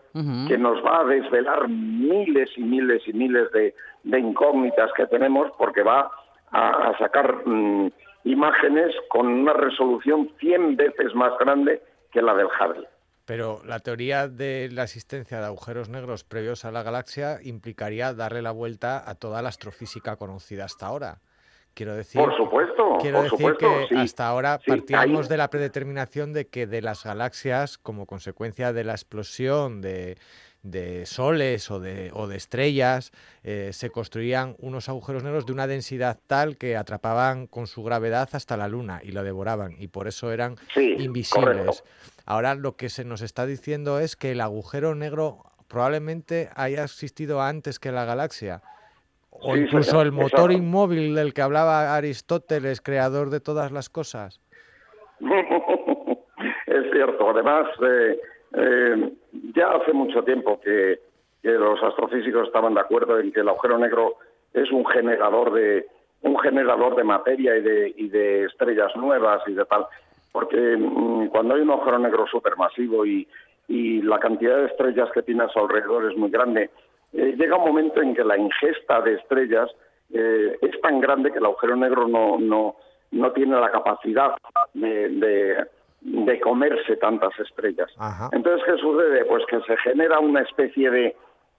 [0.49, 3.75] que nos va a desvelar miles y miles y miles de,
[4.05, 6.11] incógnitas que tenemos porque va
[6.53, 7.91] a, sacar mm,
[8.25, 12.89] imágenes con una resolución 100 veces más grande que la del Hubble.
[13.25, 18.43] Pero la teoría de la existencia de agujeros negros previos a la galaxia implicaría darle
[18.43, 21.21] la vuelta a toda la astrofísica conocida hasta ahora.
[21.75, 26.67] Quiero decir, por supuesto, quiero decir que hasta ahora partíamos de la predeterminación de que
[26.67, 30.19] de las galaxias, como consecuencia de la explosión de,
[30.63, 33.13] de soles o de, o de estrellas,
[33.43, 38.29] eh, se construían unos agujeros negros de una densidad tal que atrapaban con su gravedad
[38.33, 41.85] hasta la Luna y lo devoraban, y por eso eran invisibles.
[42.27, 47.41] Ahora lo que se nos está diciendo es que el agujero negro probablemente haya existido
[47.41, 48.63] antes que la galaxia
[49.33, 54.41] o incluso el motor inmóvil del que hablaba Aristóteles, creador de todas las cosas.
[55.21, 58.21] es cierto, además, eh,
[58.55, 59.13] eh,
[59.55, 61.01] ya hace mucho tiempo que,
[61.43, 64.15] los astrofísicos estaban de acuerdo en que el agujero negro
[64.55, 65.87] es un generador de
[66.21, 69.87] un generador de materia y de, y de estrellas nuevas y de tal,
[70.31, 73.27] porque mm, cuando hay un agujero negro supermasivo y,
[73.67, 76.71] y la cantidad de estrellas que tiene a su alrededor es muy grande,
[77.13, 79.71] eh, llega un momento en que la ingesta de estrellas
[80.13, 82.77] eh, es tan grande que el agujero negro no, no,
[83.11, 84.33] no tiene la capacidad
[84.75, 85.67] de,
[86.01, 87.91] de, comerse tantas estrellas.
[88.33, 89.25] Entonces, ¿qué sucede?
[89.27, 91.17] Pues que se genera una especie de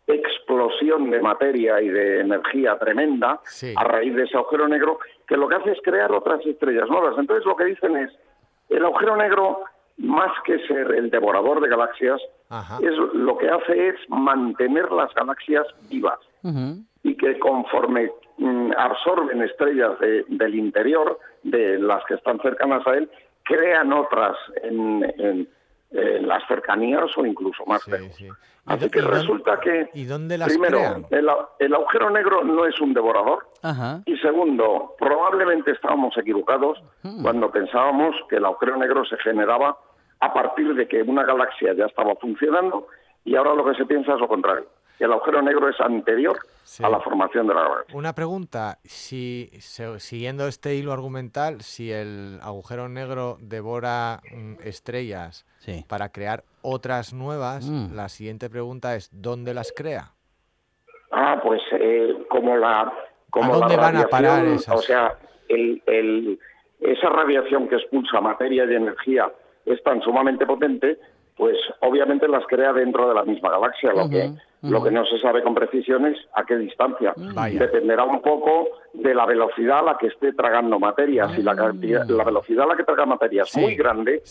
[0.08, 3.40] explosión de materia y de energía tremenda
[3.76, 7.16] a raíz de ese agujero negro, que lo que hace es crear otras estrellas nuevas.
[7.18, 8.12] Entonces, lo que dicen es,
[8.70, 9.64] el agujero negro
[9.98, 12.22] más que ser el devorador de galaxias,
[12.82, 16.20] es lo que hace es mantener las galaxias vivas.
[17.04, 23.10] Y que conforme mm, absorben estrellas del interior, de las que están cercanas a él,
[23.44, 25.48] crean otras en,
[25.94, 28.18] las cercanías o incluso más lejos.
[28.66, 31.30] Así que resulta que, ¿y dónde las primero, el,
[31.60, 33.46] el, agujero negro no es un devorador,
[34.06, 37.24] y segundo, probablemente estábamos equivocados hmm.
[37.24, 39.78] cuando pensábamos que el agujero negro se generaba
[40.22, 42.88] a partir de que una galaxia ya estaba funcionando
[43.26, 44.66] y ahora lo que se piensa es lo contrario.
[45.00, 46.38] El agujero negro es anterior
[46.82, 47.98] a la formación de la galaxia.
[47.98, 55.46] Una pregunta, si siguiendo este hilo argumental, si el agujero negro devora mm, estrellas
[55.88, 57.96] para crear otras nuevas, mm.
[57.96, 60.14] la siguiente pregunta es ¿dónde las crea?
[61.12, 62.92] Ah, pues eh, como la
[63.30, 64.76] como ¿A dónde van a parar esas?
[64.76, 65.18] O sea,
[65.50, 66.40] el,
[66.80, 69.32] esa radiación que expulsa materia y energía
[69.66, 71.00] es tan sumamente potente,
[71.36, 73.92] pues obviamente las crea dentro de la misma galaxia.
[73.92, 74.32] Lo, que,
[74.62, 77.14] lo que no se sabe con precisión es a qué distancia.
[77.16, 81.30] Dependerá un poco de la velocidad a la que esté tragando materia.
[81.30, 84.22] Si la, la velocidad a la que traga materia es muy grande,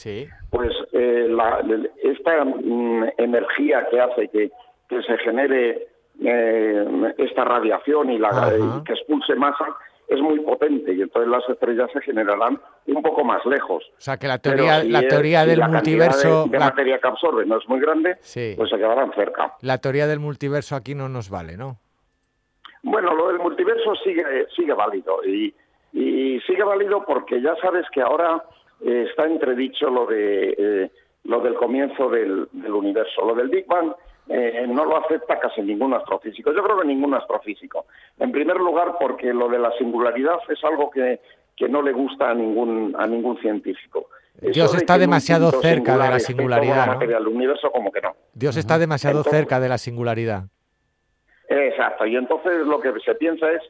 [0.50, 1.36] pues eh,
[2.02, 4.50] esta mm, energía que hace que,
[4.88, 5.88] que se genere
[6.24, 8.52] eh, esta radiación y la,
[8.84, 9.66] que expulse masa
[10.08, 13.84] es muy potente y entonces las estrellas se generarán un poco más lejos.
[13.96, 16.46] O sea que la teoría, la teoría del multiverso...
[16.48, 19.54] De, materia que absorbe no es muy grande, pues se quedarán cerca.
[19.62, 21.78] La teoría del multiverso aquí no nos vale, ¿no?
[22.82, 24.24] Bueno, lo del multiverso sigue,
[24.56, 25.54] sigue válido y,
[25.92, 28.42] y sigue válido porque ya sabes que ahora
[28.80, 30.90] eh, está entredicho lo de eh,
[31.24, 33.24] lo del comienzo del, del universo.
[33.24, 33.92] Lo del Big Bang
[34.28, 36.52] eh, no lo acepta casi ningún astrofísico.
[36.52, 37.86] Yo creo que ningún astrofísico.
[38.18, 41.20] En primer lugar, porque lo de la singularidad es algo que,
[41.56, 44.08] que no le gusta a ningún, a ningún científico.
[44.40, 46.98] Dios está demasiado cerca de la singularidad.
[46.98, 47.30] ¿no?
[47.30, 48.14] universo, como que no.
[48.32, 50.44] Dios está demasiado cerca de la singularidad.
[51.48, 52.06] Exacto.
[52.06, 53.62] Y entonces lo que se piensa es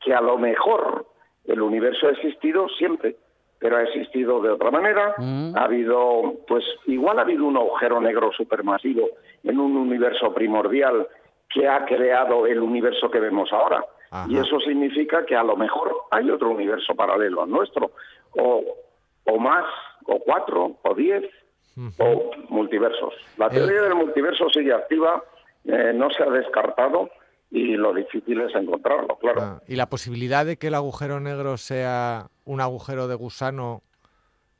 [0.00, 1.06] que a lo mejor
[1.46, 3.16] el universo ha existido siempre
[3.60, 5.14] pero ha existido de otra manera.
[5.18, 5.56] Mm.
[5.56, 9.10] Ha habido, pues igual ha habido un agujero negro supermasivo
[9.44, 11.06] en un universo primordial
[11.48, 13.84] que ha creado el universo que vemos ahora.
[14.28, 17.92] Y eso significa que a lo mejor hay otro universo paralelo al nuestro,
[18.36, 18.64] o,
[19.24, 19.64] o más,
[20.06, 21.30] o cuatro, o diez,
[21.98, 23.14] o multiversos.
[23.36, 25.22] La teoría del multiverso sigue activa,
[25.64, 27.08] eh, no se ha descartado,
[27.50, 29.40] y lo difícil es encontrarlo, claro.
[29.42, 33.82] Ah, ¿Y la posibilidad de que el agujero negro sea un agujero de gusano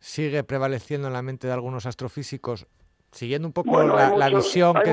[0.01, 2.66] sigue prevaleciendo en la mente de algunos astrofísicos,
[3.12, 4.93] siguiendo un poco la, visión que,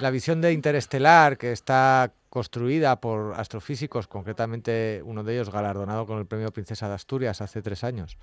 [0.00, 6.18] la visión de interestelar que está construida por astrofísicos, concretamente uno de ellos galardonado con
[6.18, 8.18] el premio Princesa de Asturias hace tres años.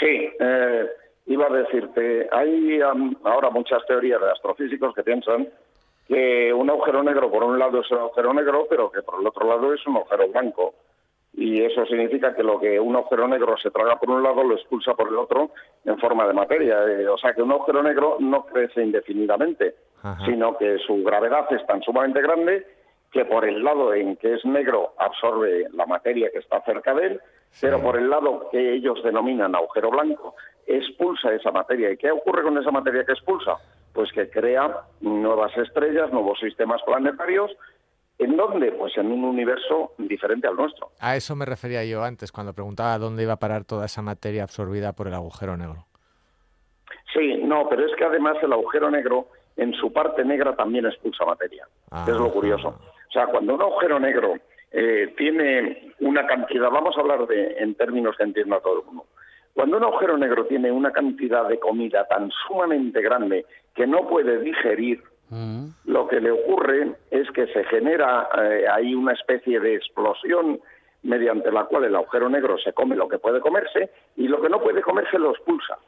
[0.00, 0.86] Sí, eh,
[1.26, 5.48] iba a decirte, hay ahora muchas teorías de astrofísicos que piensan
[6.08, 9.26] que un agujero negro por un lado es un agujero negro, pero que por el
[9.26, 10.74] otro lado es un agujero blanco.
[11.34, 14.54] Y eso significa que lo que un agujero negro se traga por un lado lo
[14.54, 15.50] expulsa por el otro
[15.84, 16.82] en forma de materia.
[16.88, 19.74] Eh, o sea que un agujero negro no crece indefinidamente,
[20.24, 22.66] sino que su gravedad es tan sumamente grande
[23.12, 27.06] que por el lado en que es negro absorbe la materia que está cerca de
[27.06, 27.20] él,
[27.60, 30.34] pero por el lado que ellos denominan agujero blanco
[30.68, 31.90] expulsa esa materia.
[31.90, 33.56] ¿Y qué ocurre con esa materia que expulsa?
[33.92, 37.50] Pues que crea nuevas estrellas, nuevos sistemas planetarios.
[38.18, 38.72] ¿En dónde?
[38.72, 40.90] Pues en un universo diferente al nuestro.
[41.00, 44.42] A eso me refería yo antes, cuando preguntaba dónde iba a parar toda esa materia
[44.42, 45.86] absorbida por el agujero negro.
[47.14, 51.24] Sí, no, pero es que además el agujero negro en su parte negra también expulsa
[51.24, 51.66] materia.
[52.06, 52.78] es lo curioso.
[53.08, 54.34] O sea, cuando un agujero negro
[54.70, 59.06] eh, tiene una cantidad, vamos a hablar de en términos que entienda todo el mundo,
[59.54, 63.44] cuando un agujero negro tiene una cantidad de comida tan sumamente grande
[63.74, 65.66] que no puede digerir, mm.
[65.86, 70.60] lo que le ocurre es que se genera eh, ahí una especie de explosión
[71.02, 74.48] mediante la cual el agujero negro se come lo que puede comerse y lo que
[74.48, 75.78] no puede comerse lo expulsa.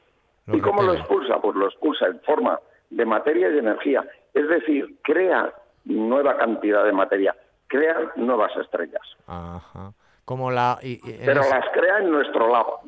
[0.52, 1.40] ¿Y cómo lo expulsa?
[1.40, 2.58] Pues lo expulsa en forma
[2.90, 4.04] de materia y energía.
[4.34, 5.52] Es decir, crea
[5.84, 7.34] nueva cantidad de materia,
[7.66, 9.02] crea nuevas estrellas.
[9.26, 9.92] Ajá.
[10.24, 12.80] Como la, Pero las crea en nuestro lado.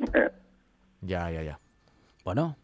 [1.00, 1.58] Ya, ya, ya.
[2.24, 2.56] Bueno,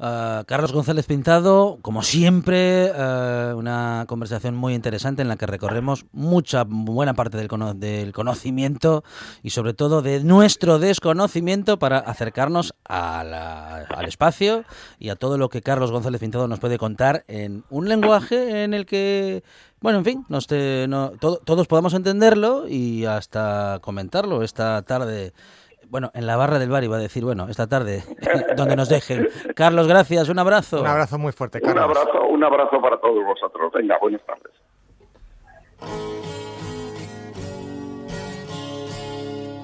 [0.00, 6.04] eh, Carlos González Pintado, como siempre, eh, una conversación muy interesante en la que recorremos
[6.10, 9.04] mucha buena parte del, del, conocimiento
[9.44, 14.64] y sobre todo de nuestro desconocimiento para acercarnos al espacio
[14.98, 18.74] y a todo lo que Carlos González Pintado nos puede contar en un lenguaje en
[18.74, 19.44] el que,
[19.80, 25.32] bueno, en fin, nos todos podamos entenderlo y hasta comentarlo esta tarde
[25.88, 28.04] bueno, en la barra del bar iba a decir, bueno, esta tarde,
[28.56, 29.28] donde nos dejen.
[29.54, 30.80] Carlos, gracias, un abrazo.
[30.80, 31.84] Un abrazo muy fuerte, Carlos.
[31.84, 33.72] Un abrazo, un abrazo para todos vosotros.
[33.72, 34.52] Venga, buenas tardes.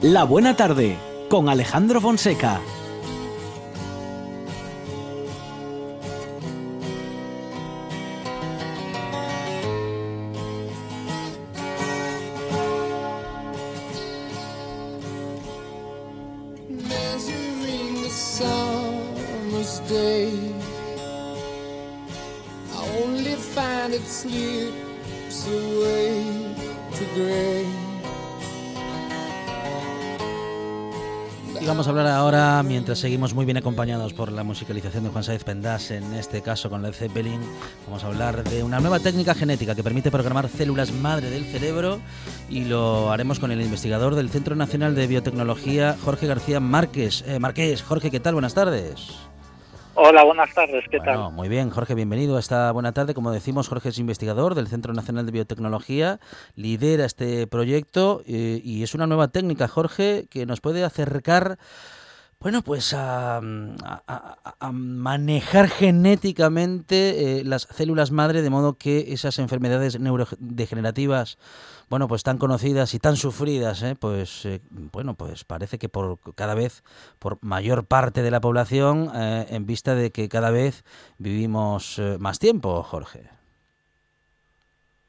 [0.03, 0.97] La buena tarde,
[1.29, 2.61] con Alejandro Fonseca.
[31.61, 35.25] Y vamos a hablar ahora, mientras seguimos muy bien acompañados por la musicalización de Juan
[35.25, 37.41] Saiz Pendas, en este caso con Led Zeppelin,
[37.87, 42.01] vamos a hablar de una nueva técnica genética que permite programar células madre del cerebro
[42.49, 47.25] y lo haremos con el investigador del Centro Nacional de Biotecnología, Jorge García Márquez.
[47.27, 47.39] Eh,
[47.87, 48.35] Jorge, ¿qué tal?
[48.35, 49.30] Buenas tardes.
[50.03, 51.31] Hola, buenas tardes, ¿qué tal?
[51.31, 53.13] Muy bien, Jorge, bienvenido a esta buena tarde.
[53.13, 56.21] Como decimos, Jorge es investigador del Centro Nacional de Biotecnología,
[56.55, 61.59] lidera este proyecto eh, y es una nueva técnica, Jorge, que nos puede acercar
[62.41, 63.41] bueno, pues a,
[64.73, 71.39] manejar genéticamente eh, las células madre de modo que esas enfermedades neurodegenerativas,
[71.91, 76.19] bueno, pues tan conocidas y tan sufridas, eh, pues eh, bueno, pues parece que por
[76.35, 76.83] cada vez
[77.19, 80.83] por mayor parte de la población, en vista de que cada vez
[81.19, 83.25] vivimos más tiempo, Jorge.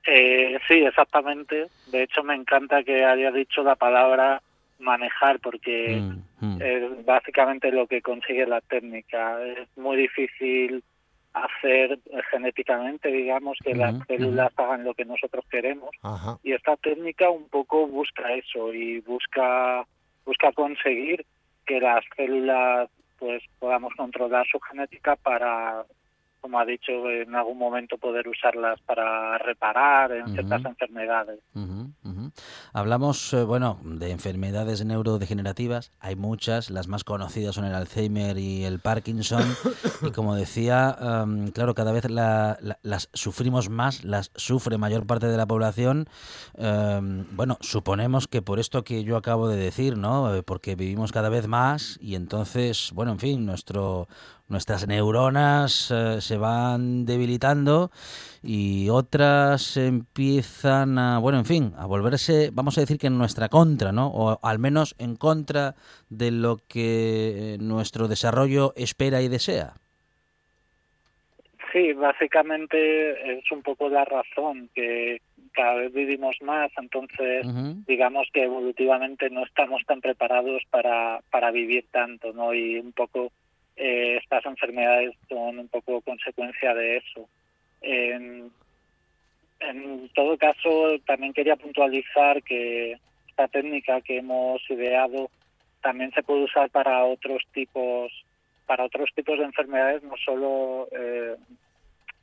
[0.04, 1.68] sí, exactamente.
[1.88, 4.42] De hecho, me encanta que haya dicho la palabra
[4.82, 6.62] manejar porque mm, mm.
[6.62, 9.42] es básicamente lo que consigue la técnica.
[9.44, 10.84] Es muy difícil
[11.34, 15.92] hacer genéticamente, digamos, que las células hagan lo que nosotros queremos.
[16.44, 19.86] Y esta técnica un poco busca eso y busca
[20.26, 21.26] busca conseguir
[21.66, 25.86] que las células pues podamos controlar su genética para
[26.42, 31.40] como ha dicho, en algún momento poder usarlas para reparar en ciertas enfermedades.
[32.74, 35.92] Hablamos, eh, bueno, de enfermedades neurodegenerativas.
[36.00, 39.44] Hay muchas, las más conocidas son el Alzheimer y el Parkinson.
[40.02, 40.98] y como decía,
[41.54, 46.08] claro, cada vez las sufrimos más, las sufre mayor parte de la población.
[46.58, 50.34] bueno, suponemos que por esto que yo acabo de decir, ¿no?
[50.34, 54.08] Eh, porque vivimos cada vez más y entonces, bueno, en fin, nuestro
[54.52, 57.90] nuestras neuronas eh, se van debilitando
[58.44, 63.50] y otras empiezan a, bueno, en fin, a volverse, vamos a decir que en nuestra
[63.50, 64.08] contra, ¿no?
[64.08, 65.76] O al menos en contra
[66.10, 69.74] de lo que nuestro desarrollo espera y desea.
[71.72, 75.22] Sí, básicamente es un poco la razón que
[75.54, 77.46] cada vez vivimos más, entonces
[77.88, 82.54] digamos que evolutivamente no estamos tan preparados para, para vivir tanto, ¿no?
[82.54, 83.32] Y un poco
[83.84, 87.28] eh, estas enfermedades son un poco consecuencia de eso.
[87.82, 88.52] En,
[89.60, 95.32] en todo caso, también quería puntualizar que esta técnica que hemos ideado
[95.82, 98.12] también se puede usar para otros tipos
[98.68, 101.36] para otros tipos de enfermedades, no solo eh,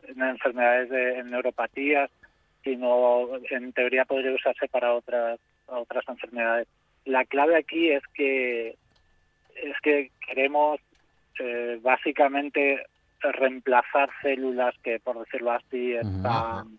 [0.07, 2.09] en enfermedades de neuropatías,
[2.63, 6.69] sino en teoría podría usarse para otras otras enfermedades.
[7.05, 8.77] La clave aquí es que
[9.57, 10.79] es que queremos
[11.39, 12.87] eh, básicamente
[13.21, 16.79] reemplazar células que, por decirlo así, están,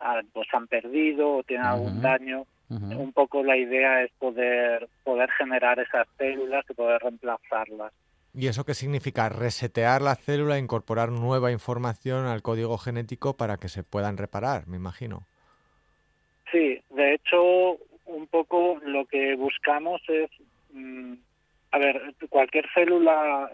[0.00, 2.46] ah, pues han perdido o tienen algún daño.
[2.68, 7.92] Un poco la idea es poder poder generar esas células y poder reemplazarlas.
[8.32, 9.28] ¿Y eso qué significa?
[9.28, 14.76] Resetear la célula, incorporar nueva información al código genético para que se puedan reparar, me
[14.76, 15.26] imagino.
[16.52, 20.30] Sí, de hecho, un poco lo que buscamos es,
[20.72, 21.14] mm,
[21.72, 23.50] a ver, cualquier célula,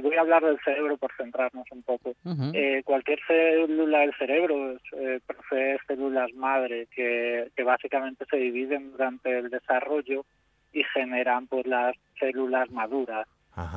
[0.00, 2.14] voy a hablar del cerebro por centrarnos un poco,
[2.54, 9.38] eh, cualquier célula del cerebro eh, procede células madre que, que básicamente se dividen durante
[9.38, 10.24] el desarrollo
[10.72, 13.26] y generan pues las células maduras.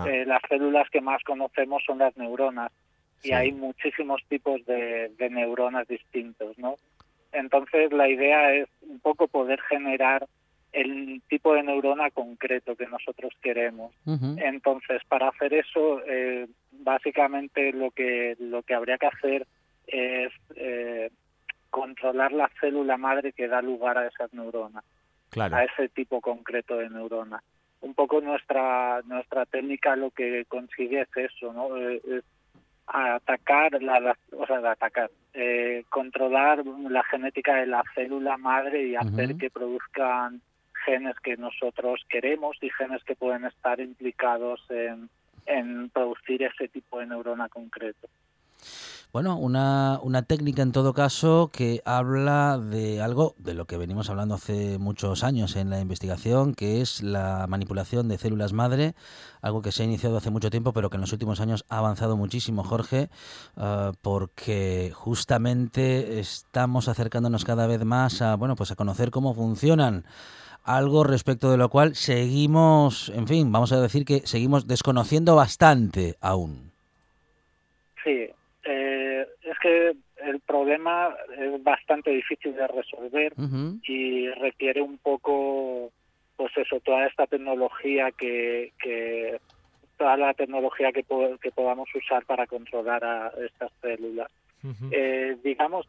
[0.07, 2.71] Eh, las células que más conocemos son las neuronas
[3.21, 6.75] y hay muchísimos tipos de, neuronas distintos, ¿no?
[7.33, 10.27] Entonces la idea es un poco poder generar
[10.75, 13.93] el tipo de neurona concreto que nosotros queremos.
[14.37, 19.47] Entonces, para hacer eso, eh, básicamente lo que lo que habría que hacer
[19.87, 21.09] es eh,
[21.69, 24.83] controlar la célula madre que da lugar a esas neuronas,
[25.37, 27.41] a ese tipo concreto de neurona
[27.81, 31.77] un poco nuestra nuestra técnica lo que consigue es eso, ¿no?
[31.77, 32.23] Eh, es
[32.87, 39.37] atacar, la, o sea, atacar, eh, controlar la genética de la célula madre y hacer
[39.37, 40.41] que produzcan
[40.85, 45.09] genes que nosotros queremos y genes que pueden estar implicados en,
[45.45, 48.07] en producir ese tipo de neurona concreto.
[49.15, 54.09] Bueno, una, una técnica en todo caso que habla de algo de lo que venimos
[54.09, 58.93] hablando hace muchos años en la investigación, que es la manipulación de células madre,
[59.41, 61.77] algo que se ha iniciado hace mucho tiempo, pero que en los últimos años ha
[61.77, 63.09] avanzado muchísimo, Jorge,
[63.55, 70.03] eh, porque justamente estamos acercándonos cada vez más a, bueno, pues a conocer cómo funcionan
[70.65, 76.15] algo respecto de lo cual seguimos, en fin, vamos a decir que seguimos desconociendo bastante
[76.21, 76.71] aún.
[78.03, 78.29] Sí,
[78.63, 83.33] es que el problema es bastante difícil de resolver
[83.83, 85.91] y requiere un poco,
[86.35, 89.39] pues eso, toda esta tecnología que, que
[89.97, 91.03] toda la tecnología que,
[91.41, 94.31] que podamos usar para controlar a estas células.
[94.91, 95.87] Eh, digamos,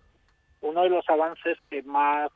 [0.61, 2.31] uno de los avances que más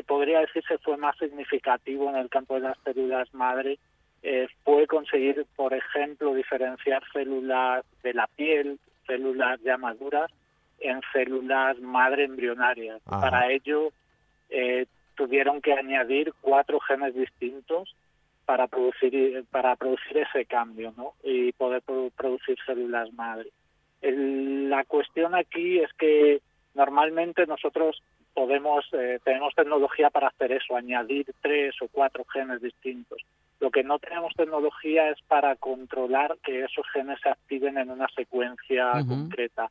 [0.00, 3.78] que podría decirse fue más significativo en el campo de las células madre
[4.22, 10.30] eh, fue conseguir, por ejemplo, diferenciar células de la piel, células ya maduras
[10.78, 13.02] en células madre embrionarias.
[13.04, 13.92] Para ello
[14.48, 14.86] eh,
[15.16, 17.94] tuvieron que añadir cuatro genes distintos
[18.46, 21.12] para producir para producir ese cambio, ¿no?
[21.22, 21.82] Y poder
[22.16, 23.50] producir células madre.
[24.00, 26.40] la cuestión aquí es que
[26.74, 28.02] normalmente nosotros
[28.34, 33.22] podemos eh, tenemos tecnología para hacer eso, añadir tres o cuatro genes distintos.
[33.60, 38.08] Lo que no tenemos tecnología es para controlar que esos genes se activen en una
[38.16, 39.70] secuencia concreta.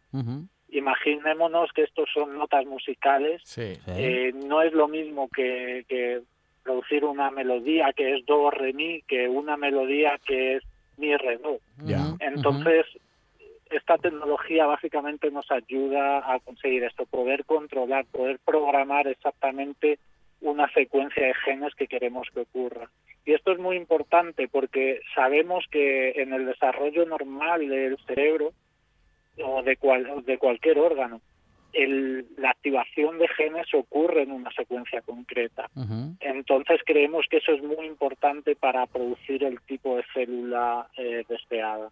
[0.69, 3.41] Imaginémonos que estos son notas musicales.
[3.57, 6.21] Eh, no es lo mismo que,
[6.61, 10.63] producir una melodía que es do, re, mi, que una melodía que es
[10.97, 11.59] mi, re, do.
[12.19, 12.85] Entonces,
[13.69, 19.99] esta tecnología básicamente nos ayuda a conseguir esto, poder controlar, poder programar exactamente
[20.41, 22.89] una secuencia de genes que queremos que ocurra.
[23.25, 28.53] Y esto es muy importante porque sabemos que en el desarrollo normal del cerebro
[29.43, 31.21] o de, cual, de cualquier órgano,
[31.73, 35.69] el, la activación de genes ocurre en una secuencia concreta.
[36.19, 41.91] Entonces creemos que eso es muy importante para producir el tipo de célula eh, deseada.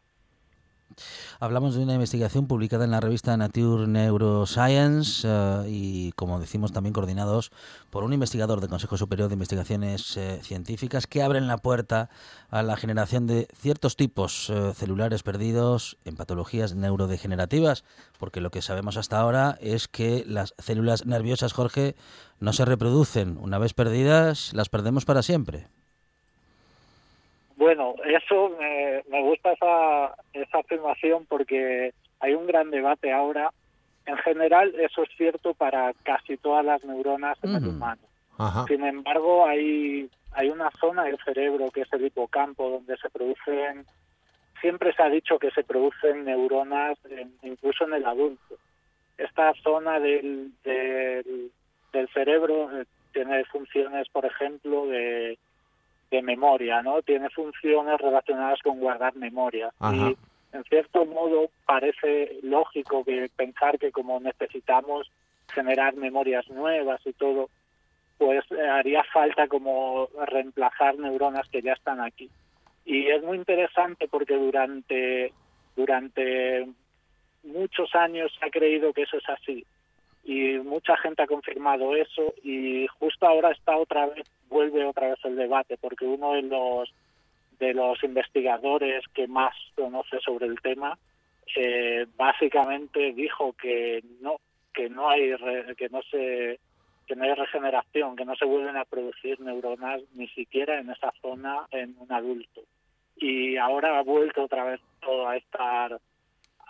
[1.39, 6.93] Hablamos de una investigación publicada en la revista Nature Neuroscience eh, y, como decimos, también
[6.93, 7.51] coordinados
[7.89, 12.09] por un investigador del Consejo Superior de Investigaciones eh, Científicas que abren la puerta
[12.49, 17.83] a la generación de ciertos tipos eh, celulares perdidos en patologías neurodegenerativas,
[18.17, 21.95] porque lo que sabemos hasta ahora es que las células nerviosas, Jorge,
[22.39, 23.37] no se reproducen.
[23.37, 25.67] Una vez perdidas, las perdemos para siempre.
[27.57, 33.51] Bueno, eso me, me gusta esa, esa afirmación porque hay un gran debate ahora.
[34.05, 38.01] En general, eso es cierto para casi todas las neuronas en el humano.
[38.67, 43.85] Sin embargo, hay, hay una zona del cerebro que es el hipocampo donde se producen,
[44.61, 46.97] siempre se ha dicho que se producen neuronas
[47.41, 48.55] incluso en el adulto.
[49.17, 51.51] Esta zona del, del,
[51.91, 55.39] del cerebro eh, tiene funciones, por ejemplo, de
[56.09, 57.01] de memoria, ¿no?
[57.01, 59.71] Tiene funciones relacionadas con guardar memoria.
[59.93, 60.17] Y
[60.53, 65.11] en cierto modo parece lógico que pensar que como necesitamos
[65.53, 67.49] generar memorias nuevas y todo,
[68.17, 72.29] pues eh, haría falta como reemplazar neuronas que ya están aquí.
[72.85, 75.33] Y es muy interesante porque durante
[75.75, 76.67] durante
[77.43, 79.65] muchos años se ha creído que eso es así
[80.27, 85.19] y mucha gente ha confirmado eso y justo ahora está otra vez vuelve otra vez
[85.23, 86.93] el debate porque uno de los
[87.59, 90.99] de los investigadores que más conoce sobre el tema
[91.55, 94.35] eh, básicamente dijo que no
[94.73, 95.33] que no hay
[95.77, 96.59] que no se
[97.07, 101.13] que no hay regeneración que no se vuelven a producir neuronas ni siquiera en esa
[101.21, 102.63] zona en un adulto.
[103.15, 105.97] Y ahora ha vuelto otra vez todo a estar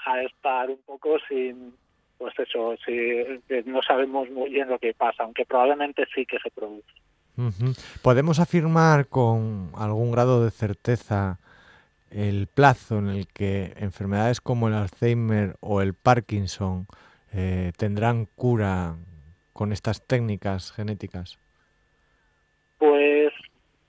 [0.06, 1.74] a estar un poco sin
[2.18, 2.76] pues eso,
[3.66, 6.92] no sabemos muy bien lo que pasa, aunque probablemente sí que se produce.
[8.02, 11.40] ¿Podemos afirmar con algún grado de certeza
[12.10, 16.88] el plazo en el que enfermedades como el Alzheimer o el Parkinson
[17.34, 18.96] eh, tendrán cura
[19.54, 21.40] con estas técnicas genéticas?
[22.80, 23.34] Pues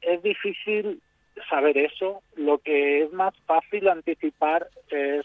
[0.03, 1.01] es difícil
[1.49, 2.23] saber eso.
[2.37, 5.25] Lo que es más fácil anticipar es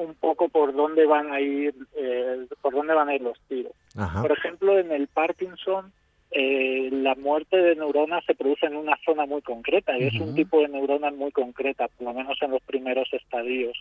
[0.00, 3.72] un poco por dónde van a ir eh, por dónde van a ir los tiros.
[4.20, 5.92] Por ejemplo, en el Parkinson
[6.30, 10.34] eh, la muerte de neuronas se produce en una zona muy concreta y es un
[10.34, 13.78] tipo de neuronas muy concreta, por lo menos en los primeros estadios.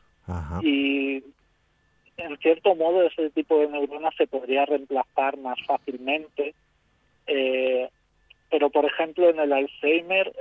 [0.62, 1.24] Y
[2.18, 6.54] en cierto modo ese tipo de neuronas se podría reemplazar más fácilmente.
[7.28, 7.88] Eh,
[8.50, 10.34] pero por ejemplo en el Alzheimer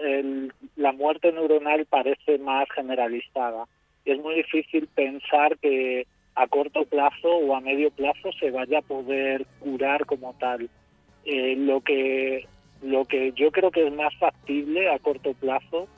[0.77, 3.67] la muerte neuronal parece más generalizada
[4.13, 8.83] es muy difícil pensar que a corto plazo o a medio plazo se vaya a
[8.83, 10.71] poder curar como tal.
[11.25, 12.47] Eh, lo que
[12.81, 15.89] lo que yo creo que es más factible a corto plazo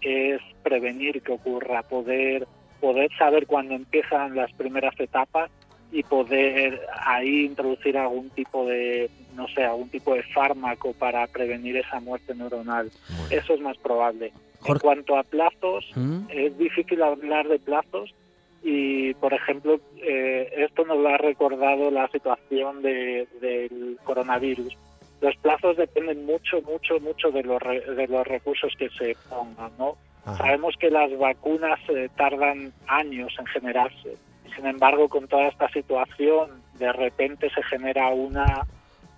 [0.00, 2.46] es prevenir que ocurra, poder
[2.80, 5.50] poder saber cuándo empiezan las primeras etapas
[5.90, 11.76] y poder ahí introducir algún tipo de no sé algún tipo de fármaco para prevenir
[11.76, 12.90] esa muerte neuronal.
[13.30, 14.32] Eso es más probable.
[14.72, 16.20] En cuanto a plazos, ¿Mm?
[16.28, 18.14] es difícil hablar de plazos
[18.62, 24.76] y, por ejemplo, eh, esto nos lo ha recordado la situación de, del coronavirus.
[25.20, 29.96] Los plazos dependen mucho, mucho, mucho de los, de los recursos que se pongan, ¿no?
[30.36, 34.16] Sabemos que las vacunas eh, tardan años en generarse.
[34.54, 38.66] Sin embargo, con toda esta situación, de repente se genera una,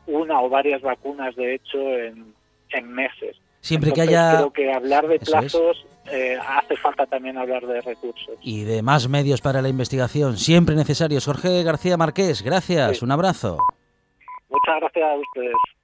[0.06, 2.32] una o varias vacunas, de hecho, en,
[2.70, 3.39] en meses.
[3.60, 4.36] Siempre que haya...
[4.36, 8.36] Creo que hablar de plazos eh, hace falta también hablar de recursos.
[8.42, 11.26] Y de más medios para la investigación, siempre necesarios.
[11.26, 13.58] Jorge García Marqués, gracias, un abrazo.
[14.48, 15.79] Muchas gracias a ustedes.